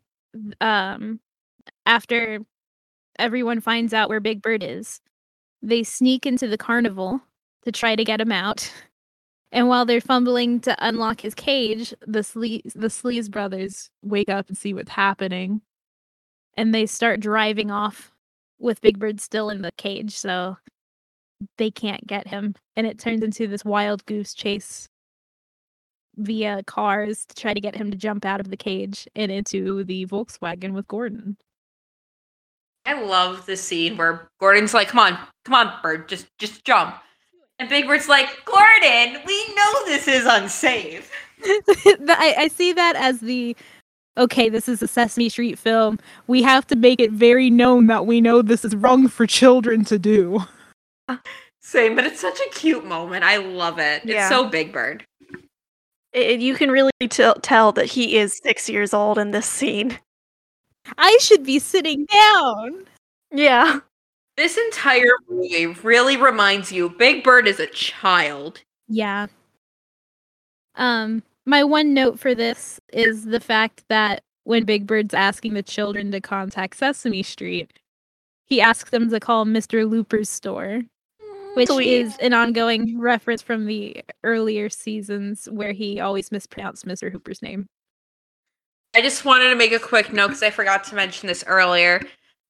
[0.60, 1.19] um,
[1.86, 2.39] after
[3.17, 5.00] everyone finds out where Big Bird is,
[5.62, 7.22] they sneak into the carnival
[7.63, 8.72] to try to get him out.
[9.52, 14.48] And while they're fumbling to unlock his cage, the Sleaze, the Sleaze brothers wake up
[14.48, 15.62] and see what's happening.
[16.56, 18.12] And they start driving off
[18.60, 20.58] with Big Bird still in the cage, so
[21.58, 22.56] they can't get him.
[22.76, 24.88] And it turns into this wild goose chase
[26.19, 29.84] via cars to try to get him to jump out of the cage and into
[29.84, 31.38] the Volkswagen with Gordon.
[32.86, 36.95] I love the scene where Gordon's like, "Come on, come on, Bird, just just jump."
[37.60, 41.12] And Big Bird's like, "Gordon, we know this is unsafe."
[41.43, 43.55] I, I see that as the
[44.17, 45.99] okay, this is a Sesame Street film.
[46.27, 49.86] We have to make it very known that we know this is wrong for children
[49.86, 50.41] to do.
[51.62, 53.23] Same, but it's such a cute moment.
[53.23, 54.01] I love it.
[54.05, 55.05] It's so Big Bird.
[56.13, 60.00] It, you can really tell tell that he is six years old in this scene.
[60.98, 62.86] I should be sitting down.
[63.32, 63.80] Yeah.
[64.38, 68.62] This entire movie really reminds you Big Bird is a child.
[68.88, 69.28] Yeah.
[70.76, 75.62] Um, my one note for this is the fact that when Big Bird's asking the
[75.62, 77.72] children to contact Sesame Street,
[78.45, 79.88] he asks them to call Mr.
[79.88, 80.82] Looper's store,
[81.55, 81.88] which Sweet.
[81.88, 87.12] is an ongoing reference from the earlier seasons where he always mispronounced Mr.
[87.12, 87.67] Hooper's name.
[88.95, 92.01] I just wanted to make a quick note because I forgot to mention this earlier.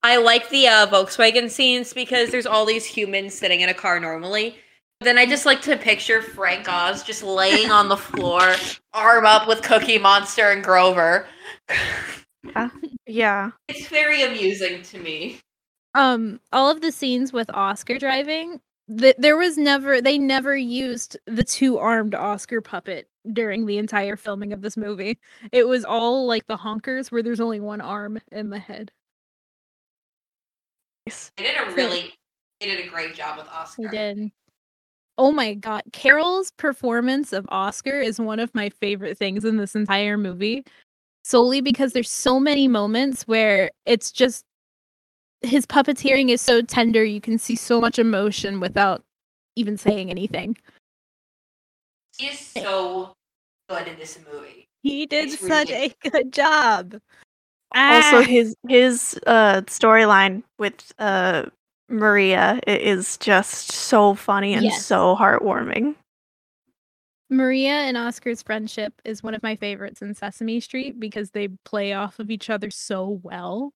[0.03, 3.99] I like the uh, Volkswagen scenes because there's all these humans sitting in a car
[3.99, 4.55] normally.
[5.01, 8.55] Then I just like to picture Frank Oz just laying on the floor,
[8.93, 11.25] arm up with Cookie Monster and Grover.
[13.05, 13.51] Yeah.
[13.67, 15.39] It's very amusing to me.
[15.95, 18.59] um all of the scenes with oscar driving
[18.97, 24.53] th- there was never they never used the two-armed oscar puppet during the entire filming
[24.53, 25.19] of this movie.
[25.51, 28.91] It was all like the honkers where there's only one arm in the head.
[31.37, 32.13] They did a really,
[32.59, 33.83] they did a great job with Oscar.
[33.83, 34.31] they did.
[35.17, 39.75] Oh my god Caroll's performance of oscar is one of my favorite things in this
[39.75, 40.63] entire movie
[41.23, 44.45] solely because there's so many moments where it's just
[45.41, 49.03] his puppeteering is so tender you can see so much emotion without
[49.55, 50.57] even saying anything
[52.17, 53.13] He is so
[53.69, 54.67] good in this movie.
[54.83, 56.93] He did It's such really a good job.
[57.75, 61.45] Also, Ah, his his uh storyline with uh
[61.89, 64.85] Maria is just so funny and Yes.
[64.85, 65.95] so heartwarming.
[67.29, 71.93] Maria and Oscar's friendship is one of my favorites in Sesame Street because they play
[71.93, 73.71] off of each other so well.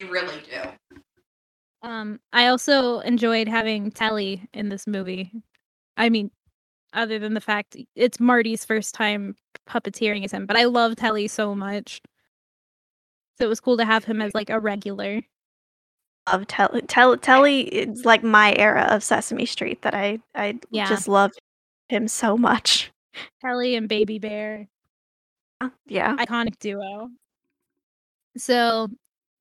[0.00, 0.98] You really do.
[1.82, 5.32] Um, I also enjoyed having Telly in this movie.
[5.96, 6.30] I mean,
[6.92, 9.36] other than the fact it's Marty's first time
[9.68, 12.00] puppeteering as him, but I love Telly so much.
[13.38, 15.20] So it was cool to have him as like a regular.
[16.32, 16.82] Love Telly.
[16.82, 20.88] Tell, Telly is like my era of Sesame Street that I I Yeah.
[20.88, 21.30] just love
[21.88, 22.90] him so much.
[23.40, 24.68] Telly and Baby Bear.
[25.86, 26.16] Yeah.
[26.16, 27.10] iconic duo.
[28.36, 28.88] So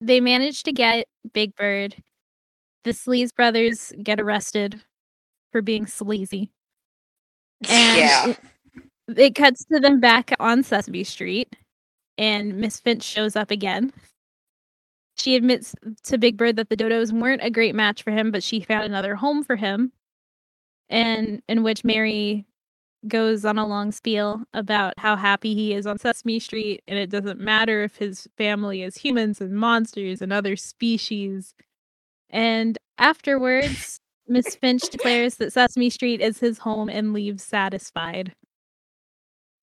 [0.01, 1.95] they manage to get Big Bird.
[2.83, 4.81] The Sleaze brothers get arrested
[5.51, 6.51] for being sleazy.
[7.69, 8.27] And Yeah.
[8.29, 11.55] it, it cuts to them back on Sesame Street,
[12.17, 13.93] and Miss Finch shows up again.
[15.17, 15.73] She admits
[16.03, 18.83] to Big Bird that the dodos weren't a great match for him, but she found
[18.83, 19.93] another home for him.
[20.89, 22.45] And in which Mary
[23.08, 27.10] goes on a long spiel about how happy he is on Sesame Street, and it
[27.10, 31.53] doesn't matter if his family is humans and monsters and other species.
[32.30, 38.34] And afterwards, Miss Finch declares that Sesame Street is his home and leaves satisfied.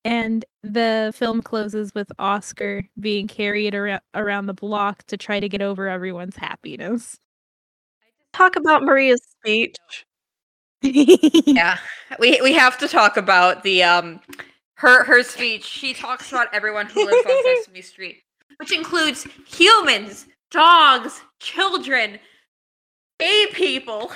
[0.04, 5.48] And the film closes with Oscar being carried ar- around the block to try to
[5.48, 7.18] get over everyone's happiness.
[8.32, 9.76] Talk about Maria's speech.
[11.46, 11.78] Yeah.
[12.18, 14.20] We we have to talk about the um
[14.76, 15.64] her her speech.
[15.64, 18.22] She talks about everyone who lives on Sesame Street,
[18.58, 22.18] which includes humans, dogs, children,
[23.18, 24.12] gay people.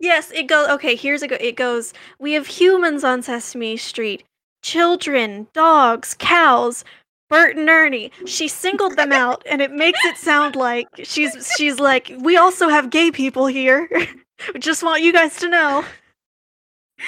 [0.00, 0.68] Yes, it goes.
[0.70, 1.36] Okay, here's a go.
[1.40, 1.92] It goes.
[2.18, 4.24] We have humans on Sesame Street,
[4.62, 6.84] children, dogs, cows,
[7.30, 8.10] Bert and Ernie.
[8.26, 12.68] She singled them out, and it makes it sound like she's she's like, we also
[12.68, 13.88] have gay people here.
[14.54, 15.84] We Just want you guys to know.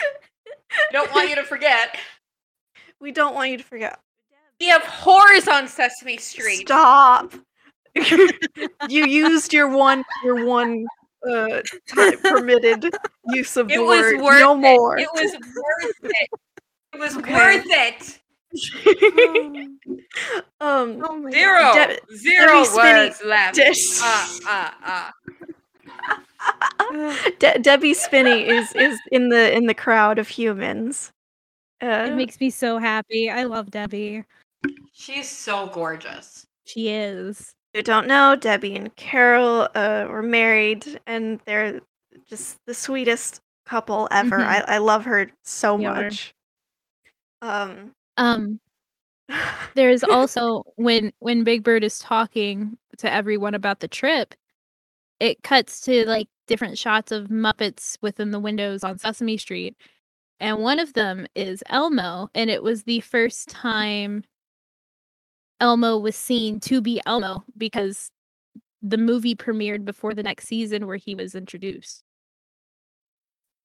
[0.93, 1.97] Don't want you to forget.
[3.01, 3.99] We don't want you to forget.
[4.61, 6.67] We have whores on Sesame Street.
[6.69, 7.35] Stop.
[8.89, 10.87] you used your one your one
[11.31, 11.61] uh
[12.23, 12.91] permitted
[13.29, 14.21] use of the was word.
[14.23, 14.59] worth no it.
[14.59, 14.99] more.
[14.99, 16.29] It was worth it.
[16.95, 17.35] It was Okay.
[17.35, 18.19] worth it.
[20.61, 21.73] um Oh my Zero.
[21.75, 23.55] De- Zero Debbie Spinney- words left.
[23.57, 25.13] De- Ah, ah, ah.
[27.39, 31.11] De- Debbie Spinney is is in the in the crowd of humans.
[31.83, 33.31] Uh, It makes me so happy.
[33.31, 34.25] I love Debbie.
[34.93, 36.47] She's so gorgeous.
[36.65, 37.55] She is.
[37.75, 41.81] who don't know, Debbie and Caroll uh, were married, and they're
[42.29, 44.39] just the sweetest couple ever.
[44.39, 44.47] Mhm.
[44.47, 46.03] I, I love her so They are.
[46.05, 46.35] much.
[47.41, 48.61] Um, Um,
[49.75, 54.35] there's also when when Big Bird is talking to everyone about the trip,
[55.23, 59.77] it cuts to like different shots of Muppets within the windows on Sesame Street.
[60.41, 64.25] And one of them is Elmo, and it was the first time
[65.61, 68.11] Elmo was seen to be Elmo because
[68.83, 72.03] the movie premiered before the next season where he was introduced.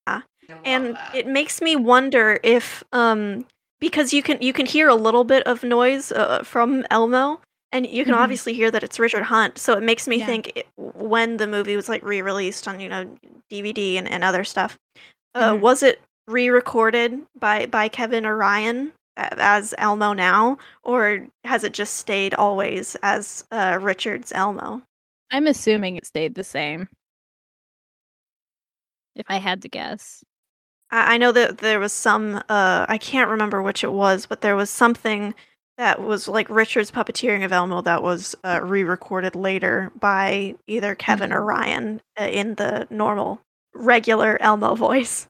[0.06, 1.16] I love and that.
[1.16, 3.48] it makes me wonder if um
[3.80, 7.42] because you can you can hear a little bit of noise uh, from Elmo
[7.72, 8.20] and you can Mhm.
[8.20, 10.26] obviously hear that it's Richard Hunt so it makes me Yeah.
[10.26, 13.06] think it, when the movie was like re-released on you know
[13.52, 14.78] DVD and, and other stuff
[15.36, 15.60] uh, Mhm.
[15.62, 21.96] was it re-recorded by by Kevin or Ryan as Elmo now or has it just
[21.96, 24.82] stayed always as uh, Richard's Elmo
[25.32, 26.88] I'm assuming it stayed the same.
[29.16, 30.24] If I had to guess.
[30.92, 34.42] I I know that there was some uh I can't remember which it was, but
[34.42, 35.34] there was something
[35.78, 41.32] that was like Richard's puppeteering of Elmo that was uh, re-recorded later by either Kevin
[41.32, 43.42] or Ryan uh, in the normal
[43.76, 45.28] regular Elmo voice.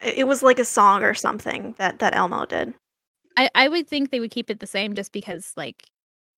[0.00, 2.74] It was like a song or something that that Elmo did.
[3.36, 5.84] I, I would think they would keep it the same just because like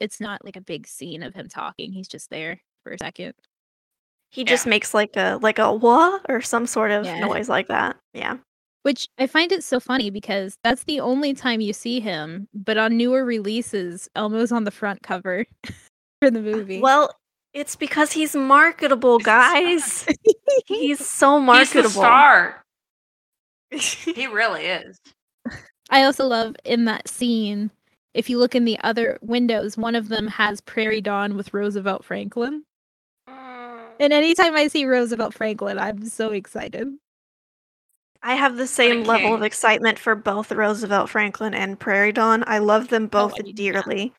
[0.01, 1.93] it's not like a big scene of him talking.
[1.93, 3.35] He's just there for a second.
[4.31, 7.21] He just makes like a like a wah or some sort of Yeah.
[7.21, 7.97] noise like that.
[8.12, 8.39] Yeah.
[8.85, 12.76] Which I find it so funny because that's the only time you see him, but
[12.76, 15.47] on newer releases, Elmo's on the front cover
[16.20, 16.80] for the uh, movie.
[16.80, 17.11] Well,
[17.55, 19.53] it's because he's marketable, He's the star.
[19.53, 20.07] guys.
[20.66, 21.82] he's so marketable.
[21.82, 22.61] He's marketable.
[23.70, 24.14] the star.
[24.14, 24.99] He really is.
[25.91, 27.70] I also love in that scene,
[28.12, 32.05] if you look in the other windows, one of them has Prairie Dawn with Roosevelt
[32.05, 32.64] Franklin.
[33.28, 33.80] Mm.
[33.99, 36.89] And anytime I see Roosevelt Franklin, I'm so excited.
[38.27, 42.43] I have the same level of excitement for both Roosevelt Franklin and Prairie Dawn.
[42.47, 44.14] I love them both I dearly.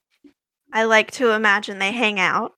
[0.72, 2.54] I like to imagine they hang out.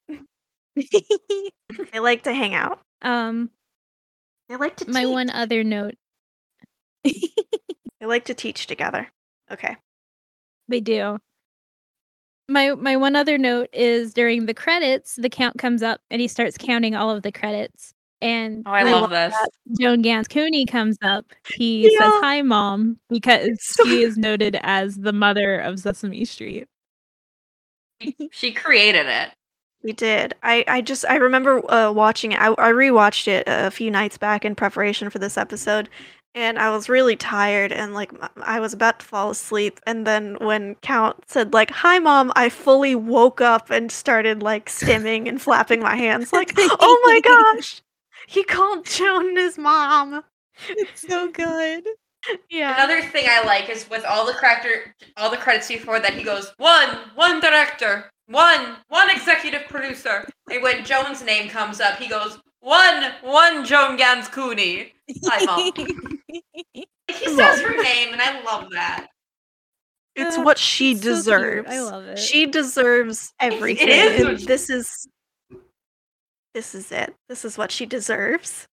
[0.76, 2.82] They like to hang out.
[3.02, 3.50] um,
[4.50, 5.12] They like to my teach.
[5.12, 5.96] one other note
[7.04, 9.08] They like to teach together.
[9.50, 9.78] Okay.
[10.68, 11.18] They do.
[12.50, 16.28] My my one other note is during the credits, the count comes up and he
[16.28, 17.94] starts counting all of the credits.
[18.22, 19.36] And Oh, I when love this.
[19.80, 22.00] Joan Gans Cooney comes up, he Yeah.
[22.00, 26.68] says hi mom because So- she is noted as the mother of Sesame Street.
[28.32, 29.30] She created it.
[29.84, 30.34] We did.
[30.44, 32.42] I, I just I remember uh, watching it.
[32.42, 35.88] I, I rewatched it a few nights back in preparation for this episode,
[36.36, 38.12] and I was really tired and like
[38.42, 42.50] I was about to fall asleep and then when Count said like hi mom I
[42.50, 47.20] fully woke up and started like stimming and flapping my hands like oh my
[47.56, 47.82] gosh
[48.28, 50.24] he called Joan his mom
[50.70, 51.84] It's so good.
[52.50, 56.14] yeah Another thing I like is with all the character, all the credits before that,
[56.14, 60.26] he goes one, one director, one, one executive producer.
[60.52, 64.94] And when Joan's name comes up, he goes one, one Joan Gans Cooney.
[65.26, 65.72] Hi, Mom.
[67.10, 69.08] He says her name, and I love that.
[70.16, 71.16] it's what she it's so cute.
[71.16, 72.20] deserves I love it.
[72.20, 75.08] she deserves everything is and what she- this is
[76.58, 78.68] this is it this is what she deserves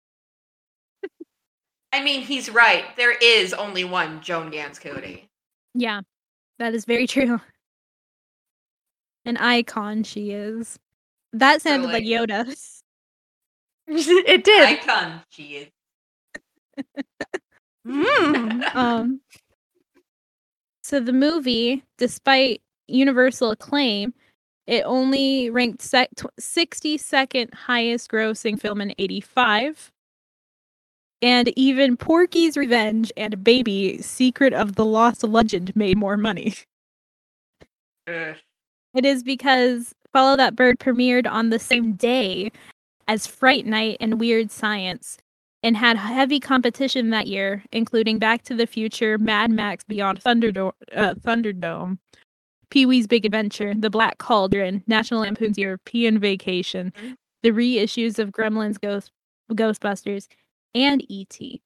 [1.93, 2.85] I mean, he's right.
[2.95, 5.27] There is only one Joan Gans Cooney.
[5.73, 6.01] yeah,
[6.57, 7.41] that is very true.
[9.25, 10.79] An icon she is.
[11.33, 12.27] That sounded like Really?
[12.27, 12.55] Yoda.
[13.87, 15.67] it did Icon, she is.
[17.85, 18.75] Mm.
[18.75, 19.19] um
[20.83, 24.13] so the movie despite universal acclaim
[24.67, 26.09] it only ranked sec-
[26.39, 29.91] 62nd highest grossing film in 85
[31.21, 36.55] and even porky's revenge and baby secret of the lost legend made more money.
[38.07, 38.35] Ugh.
[38.95, 42.51] it is because follow that bird premiered on the same day
[43.07, 45.17] as fright night and weird science
[45.63, 50.21] and had heavy competition that year, including Back to the Future, Mad Max Beyond uh,
[50.21, 51.99] Thunderdome,
[52.71, 57.15] Pee Wee's Big Adventure, The Black Cauldron, National Lampoon's European Vacation, Mhm.
[57.43, 59.11] the reissues of Gremlins, Ghost,
[59.51, 60.27] Ghostbusters,
[60.73, 61.61] and E E.T.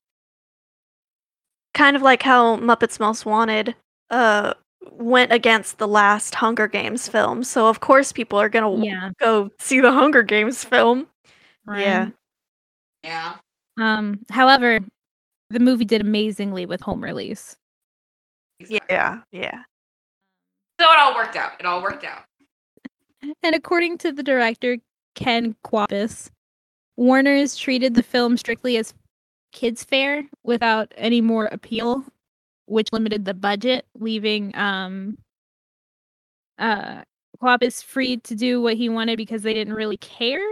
[1.74, 3.76] kind of like how Muppets Most Wanted
[4.10, 4.54] uh
[4.92, 7.44] went against the last Hunger Games film.
[7.44, 11.08] So of course people are going to Yeah, go see the Hunger Games film.
[11.68, 12.10] Yeah.
[13.04, 13.36] Yeah.
[13.78, 14.80] Um, however,
[15.50, 17.58] the movie did amazingly with home release.
[18.60, 19.64] Yeah, yeah.
[20.80, 21.54] So it all worked out.
[21.60, 22.24] It all worked out.
[23.44, 24.78] And according to the director,
[25.16, 26.30] Ken Kwapis,
[26.98, 28.94] Warner's treated the film strictly as
[29.52, 32.04] kids' fare without any more appeal,
[32.66, 35.18] which limited the budget, leaving um
[36.60, 37.02] uh
[37.42, 40.46] Kwapis free to do what he wanted because they didn't really care.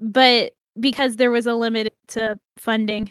[0.00, 3.10] But because there was a limit to funding,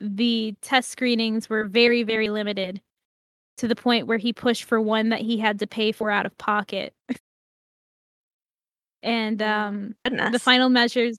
[0.00, 2.80] the test screenings were very, very limited
[3.58, 6.26] to the point where he pushed for one that he had to pay for out
[6.26, 6.94] of pocket.
[9.02, 10.32] and um, Goodness.
[10.32, 11.18] the final measures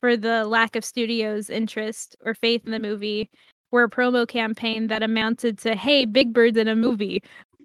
[0.00, 3.30] for the lack of studios' interest or faith in the movie
[3.70, 7.22] were a promo campaign that amounted to "Hey, Big Bird's in a movie,"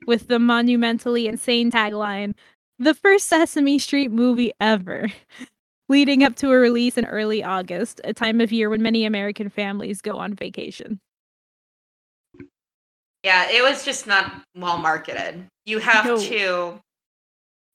[0.08, 2.34] with the monumentally insane tagline,
[2.80, 5.08] "The first Sesame Street movie ever."
[5.90, 9.50] Leading up to a release in early August, a time of year when many American
[9.50, 11.00] families go on vacation.
[13.30, 15.46] Yeah, it was just not well marketed.
[15.68, 16.18] You have No.
[16.18, 16.82] to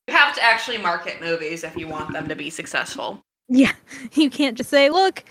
[0.09, 3.21] you have to actually market movies if you want them to be successful.
[3.47, 3.71] Yeah,
[4.15, 5.23] you can't just say, "Look,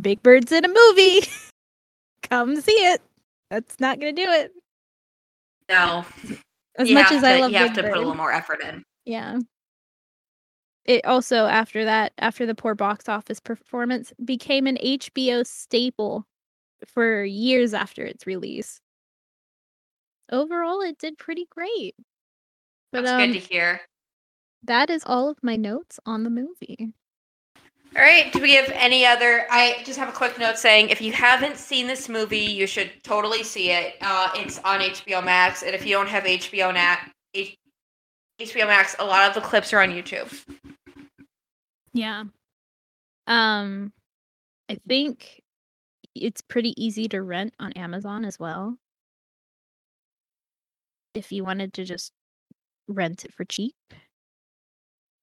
[0.00, 1.20] Big Bird's in a movie.
[2.28, 3.00] Come see it."
[3.50, 4.50] That's not gonna do it.
[5.68, 6.04] No.
[6.76, 8.32] As you much have as I love you have Big to put a little more
[8.32, 8.82] effort in.
[9.04, 9.38] Yeah.
[10.86, 16.26] It also after that, after the poor box office performance, became an HBO staple
[16.84, 18.80] for years after its release.
[20.30, 21.94] Overall, it did pretty great.
[22.92, 23.80] But That's um, good to hear.
[24.64, 26.92] that is all of my notes on the movie.
[27.96, 28.30] All right.
[28.32, 29.46] Do we have any other?
[29.50, 32.90] I just have a quick note saying if you haven't seen this movie, you should
[33.02, 33.96] totally see it.
[34.02, 36.98] Uh, it's on HBO Max, and if you don't have HBO
[37.34, 37.56] H-
[38.40, 40.32] HBO Max, a lot of the clips are on YouTube.
[41.94, 42.24] Yeah.
[43.26, 43.92] Um,
[44.68, 45.42] I think
[46.14, 48.76] it's pretty easy to rent on Amazon as well.
[51.18, 52.12] If you wanted to just
[52.86, 53.74] rent it for cheap.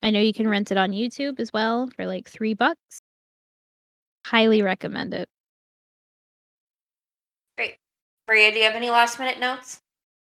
[0.04, 3.02] I know you can rent it on YouTube as well for like three bucks.
[4.28, 5.30] Highly recommend it.
[7.58, 7.78] Great.
[8.28, 9.80] Maria, do you have any last minute notes?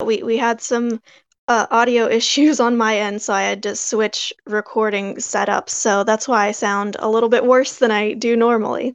[0.02, 1.00] we we had some
[1.48, 5.70] uh, audio issues on my end, so I had to switch recording setups.
[5.70, 8.94] So that's why I sound a little bit worse than I do normally.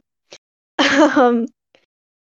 [1.16, 1.46] um,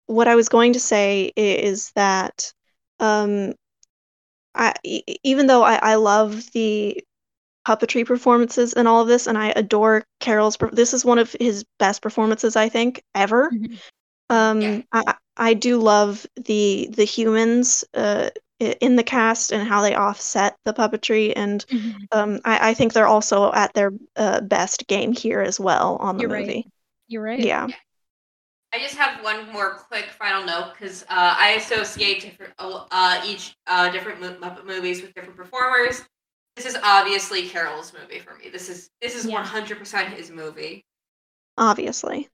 [0.06, 2.54] what I was going to say is that
[3.00, 3.54] um,
[4.56, 4.74] I,
[5.24, 7.04] even though I, I love the
[7.68, 11.66] puppetry performances and all of this, and I adore Caroll's, this is one of his
[11.80, 13.52] best performances, I think, ever.
[13.52, 13.80] Mhm.
[14.30, 14.80] Um, Yeah.
[14.92, 18.30] I I do love the the humans uh
[18.60, 21.66] in the cast and how they offset the puppetry, and
[22.14, 26.18] um, I, I think they're also at their uh, best game here as well on
[26.18, 26.48] the You're right.
[26.48, 26.68] movie.
[27.08, 27.40] You're right.
[27.40, 27.68] Yeah,
[28.76, 33.56] I just have one more quick final note because uh, I associate different uh, each
[33.68, 36.04] uh, different Muppet movies with different performers.
[36.58, 38.50] This is obviously Caroll's movie for me.
[38.50, 40.84] This is this is one hundred percent his movie.
[41.58, 42.28] Obviously.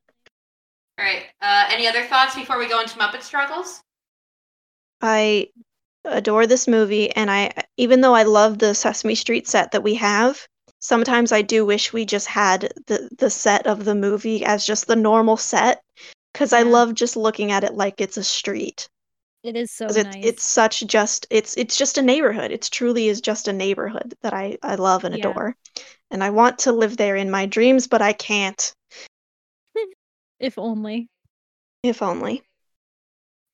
[0.98, 1.26] All right.
[1.44, 3.84] Uh, any other thoughts before we go into Muppet struggles?
[5.00, 5.50] I
[6.06, 9.94] adore this movie, and I even though I love the Sesame Street set that we
[9.94, 10.48] have,
[10.80, 14.88] sometimes I do wish we just had the the set of the movie as just
[14.88, 15.84] the normal set,
[16.34, 18.90] because I love just looking at it like it's a street.
[19.44, 20.24] It is so it's nice.
[20.24, 22.52] it's such just it's it's just a neighborhood.
[22.52, 25.30] It's truly is just a neighborhood that I I love and Yeah.
[25.30, 25.56] adore,
[26.12, 28.74] and I want to live there in my dreams, but I can't.
[30.40, 31.10] if only.
[31.84, 32.44] If only.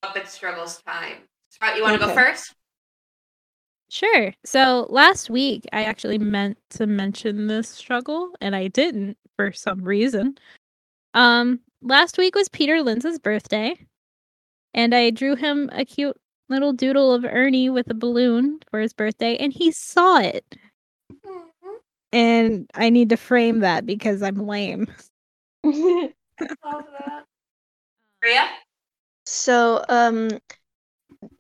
[0.04, 1.24] Muppet struggles time.
[1.50, 2.54] Sprout, you want to go first?
[3.90, 4.34] Sure.
[4.44, 9.82] So last week I actually meant to mention this struggle and I didn't for some
[9.82, 10.38] reason.
[11.14, 13.76] Um last week was Peter Linz's birthday
[14.74, 16.18] and I drew him a cute
[16.50, 20.46] little doodle of Ernie with a balloon for his birthday and he saw it.
[22.14, 24.88] And I need to frame that because I'm lame.
[25.64, 27.26] Love that.
[28.22, 28.48] Maria?
[29.26, 30.30] So, um,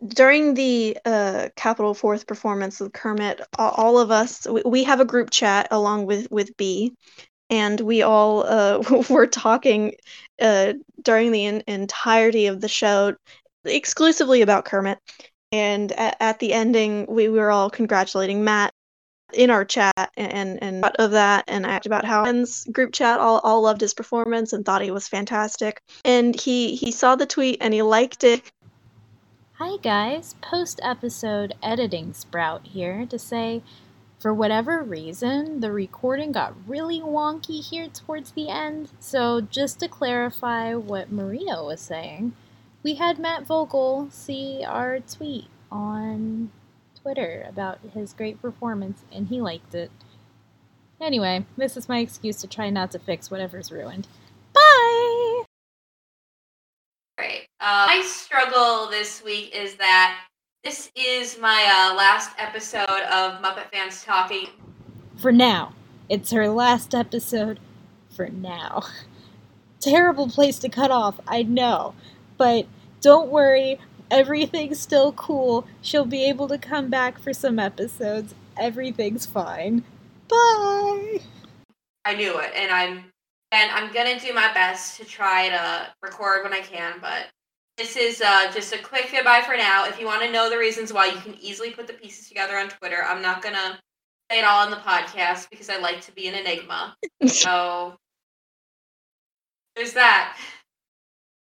[0.07, 5.05] during the uh, Capitol Fourth performance with Kermit, all of us we, we have a
[5.05, 6.93] group chat along with with B,
[7.49, 9.93] and we all uh, were talking
[10.41, 13.15] uh, during the en- entirety of the show
[13.65, 14.99] exclusively about Kermit.
[15.51, 18.73] And at, at the ending, we were all congratulating Matt
[19.33, 23.39] in our chat and and of that and act about how friends group chat all,
[23.39, 25.81] all loved his performance and thought he was fantastic.
[26.05, 28.41] And he he saw the tweet and he liked it.
[29.53, 33.63] Hi guys, post episode editing Sprout here to say
[34.19, 38.89] for whatever reason the recording got really wonky here towards the end.
[38.99, 42.33] So just to clarify what Maria was saying,
[42.83, 46.51] we had Matt Vogel see our tweet on
[47.01, 49.91] Twitter about his great performance and he liked it.
[50.99, 54.07] Anyway, this is my excuse to try not to fix whatever's ruined.
[54.53, 55.43] Bye!
[57.19, 57.47] Right.
[57.59, 60.26] Uh, my struggle this week is that
[60.67, 64.49] this is my uh, last episode of Muppet Fans Talking.
[65.15, 65.73] For now.
[66.09, 67.61] It's her last episode.
[68.13, 68.83] For now.
[69.79, 71.95] Terrible place to cut off, I know.
[72.35, 72.67] But
[72.99, 73.79] don't worry,
[74.11, 75.65] everything's still cool.
[75.81, 78.35] She'll be able to come back for some episodes.
[78.57, 79.85] Everything's fine.
[80.27, 81.21] Bye!
[82.03, 83.05] I knew it, and I'm
[83.53, 86.95] and I'm gonna do my best to try to record when I can.
[86.99, 87.27] But
[87.77, 89.85] this is uh, just a quick goodbye for now.
[89.85, 92.57] If you want to know the reasons why, you can easily put the pieces together
[92.57, 93.03] on Twitter.
[93.05, 93.79] I'm not gonna
[94.31, 96.95] say it all in the podcast because I like to be an enigma.
[97.27, 97.95] So
[99.75, 100.37] there's that.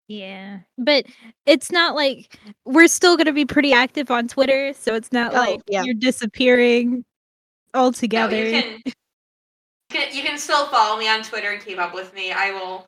[0.08, 0.60] Yeah.
[0.78, 1.06] But
[1.46, 5.34] it's not like we're still going to be pretty active on Twitter, so it's not
[5.34, 5.84] Oh, like yeah.
[5.84, 7.06] you're disappearing
[7.76, 8.36] No, altogether.
[8.36, 8.92] you can, you
[9.92, 12.32] can you can still follow me on Twitter and keep up with me.
[12.32, 12.86] I will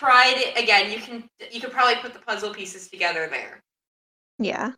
[0.00, 0.90] try it again.
[0.90, 3.60] You can you could probably put the puzzle pieces together there.
[4.38, 4.72] yeah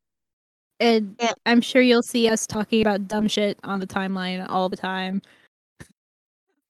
[0.81, 1.33] And Yeah.
[1.47, 5.23] I'm sure you'll see us talking about dumb shit on the timeline all the time.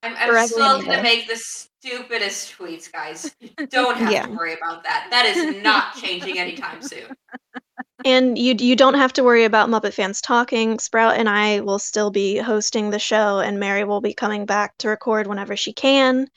[0.03, 3.33] I'm, I'm still gonna make the stupidest tweets, guys.
[3.39, 4.25] You don't have Yeah.
[4.27, 5.07] to worry about that.
[5.09, 7.15] That is not changing anytime soon.
[8.05, 11.79] and you you don't have to worry about muppet fans talking sprout and i will
[11.79, 15.71] still be hosting the show and mary will be coming back to record whenever she
[15.71, 16.27] can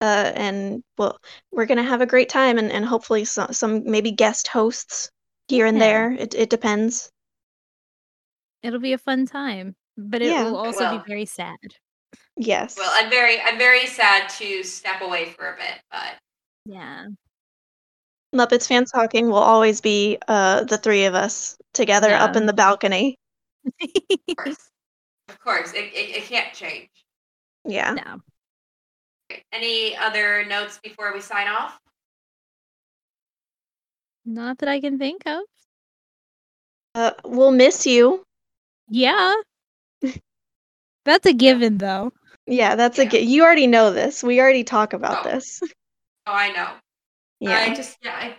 [0.00, 1.18] uh, and well
[1.52, 5.10] we're gonna have a great time and, and hopefully some, some maybe guest hosts
[5.48, 5.80] here and Yeah.
[6.08, 7.10] there it, it depends
[8.62, 10.44] It'll be a fun time, but it Yeah.
[10.44, 10.98] will also will.
[10.98, 11.56] be very sad.
[12.36, 16.18] yes Well, I'm very I'm very sad to step away for a bit, but
[16.66, 17.06] Yeah.
[18.34, 22.52] muppets fans talking will always be uh, the three of us together up in the
[22.52, 23.16] balcony
[23.82, 24.70] of course,
[25.28, 26.88] of course, it, it, it can't change.
[27.64, 28.20] yeah no.
[29.52, 31.78] Any other notes before we sign off?
[34.24, 35.40] Not that I can think of.
[36.94, 38.24] uh, we'll miss you
[38.88, 39.34] Yeah.
[41.04, 42.12] That's a given though.
[42.46, 43.20] yeah that's a Yeah.
[43.20, 45.30] you already know this we already talk about Oh.
[45.30, 45.60] this
[46.26, 46.68] Oh, I know.
[47.40, 48.14] yeah I just yeah.
[48.16, 48.36] I...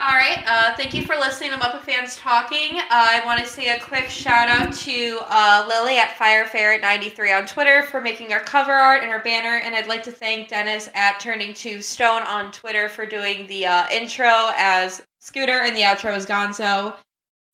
[0.00, 0.44] All right.
[0.46, 2.78] Uh, thank you for listening to Muppet Fans Talking.
[2.78, 7.46] Uh, I want to say a quick shout out to uh, Lily at FireFerret93 on
[7.48, 10.88] Twitter for making our cover art and our banner, and I'd like to thank Dennis
[10.94, 15.80] at Turning to Stone on Twitter for doing the uh, intro as Scooter and the
[15.80, 16.94] outro as Gonzo.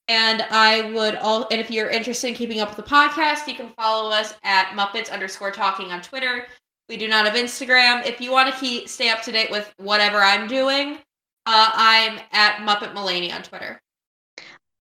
[0.08, 3.54] And I would all, and if you're interested in keeping up with the podcast, you
[3.54, 6.46] can follow us at Muppets underscore Talking on Twitter.
[6.90, 8.04] We do not have Instagram.
[8.04, 10.98] If you want to keep stay up to date with whatever I'm doing,
[11.46, 13.80] uh, I'm at Muppet Mulaney on Twitter.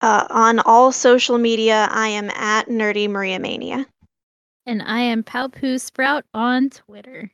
[0.00, 3.86] Uh, on all social media, I am at Nerdy Maria Mania.
[4.66, 7.30] And I am Palpoo Sprout on Twitter.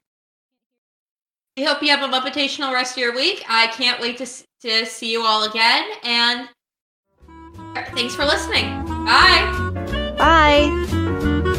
[1.57, 3.45] We hope you have a Muppetational rest of your week.
[3.49, 4.27] I can't wait to,
[4.63, 5.85] to see you all again.
[6.03, 6.49] And
[7.95, 8.85] thanks for listening.
[8.85, 10.15] Bye.
[10.19, 11.53] Bye.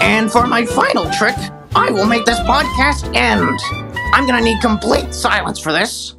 [0.00, 1.36] And for my final trick,
[1.74, 3.58] I will make this podcast end.
[4.12, 6.16] I'm gonna need complete silence for this.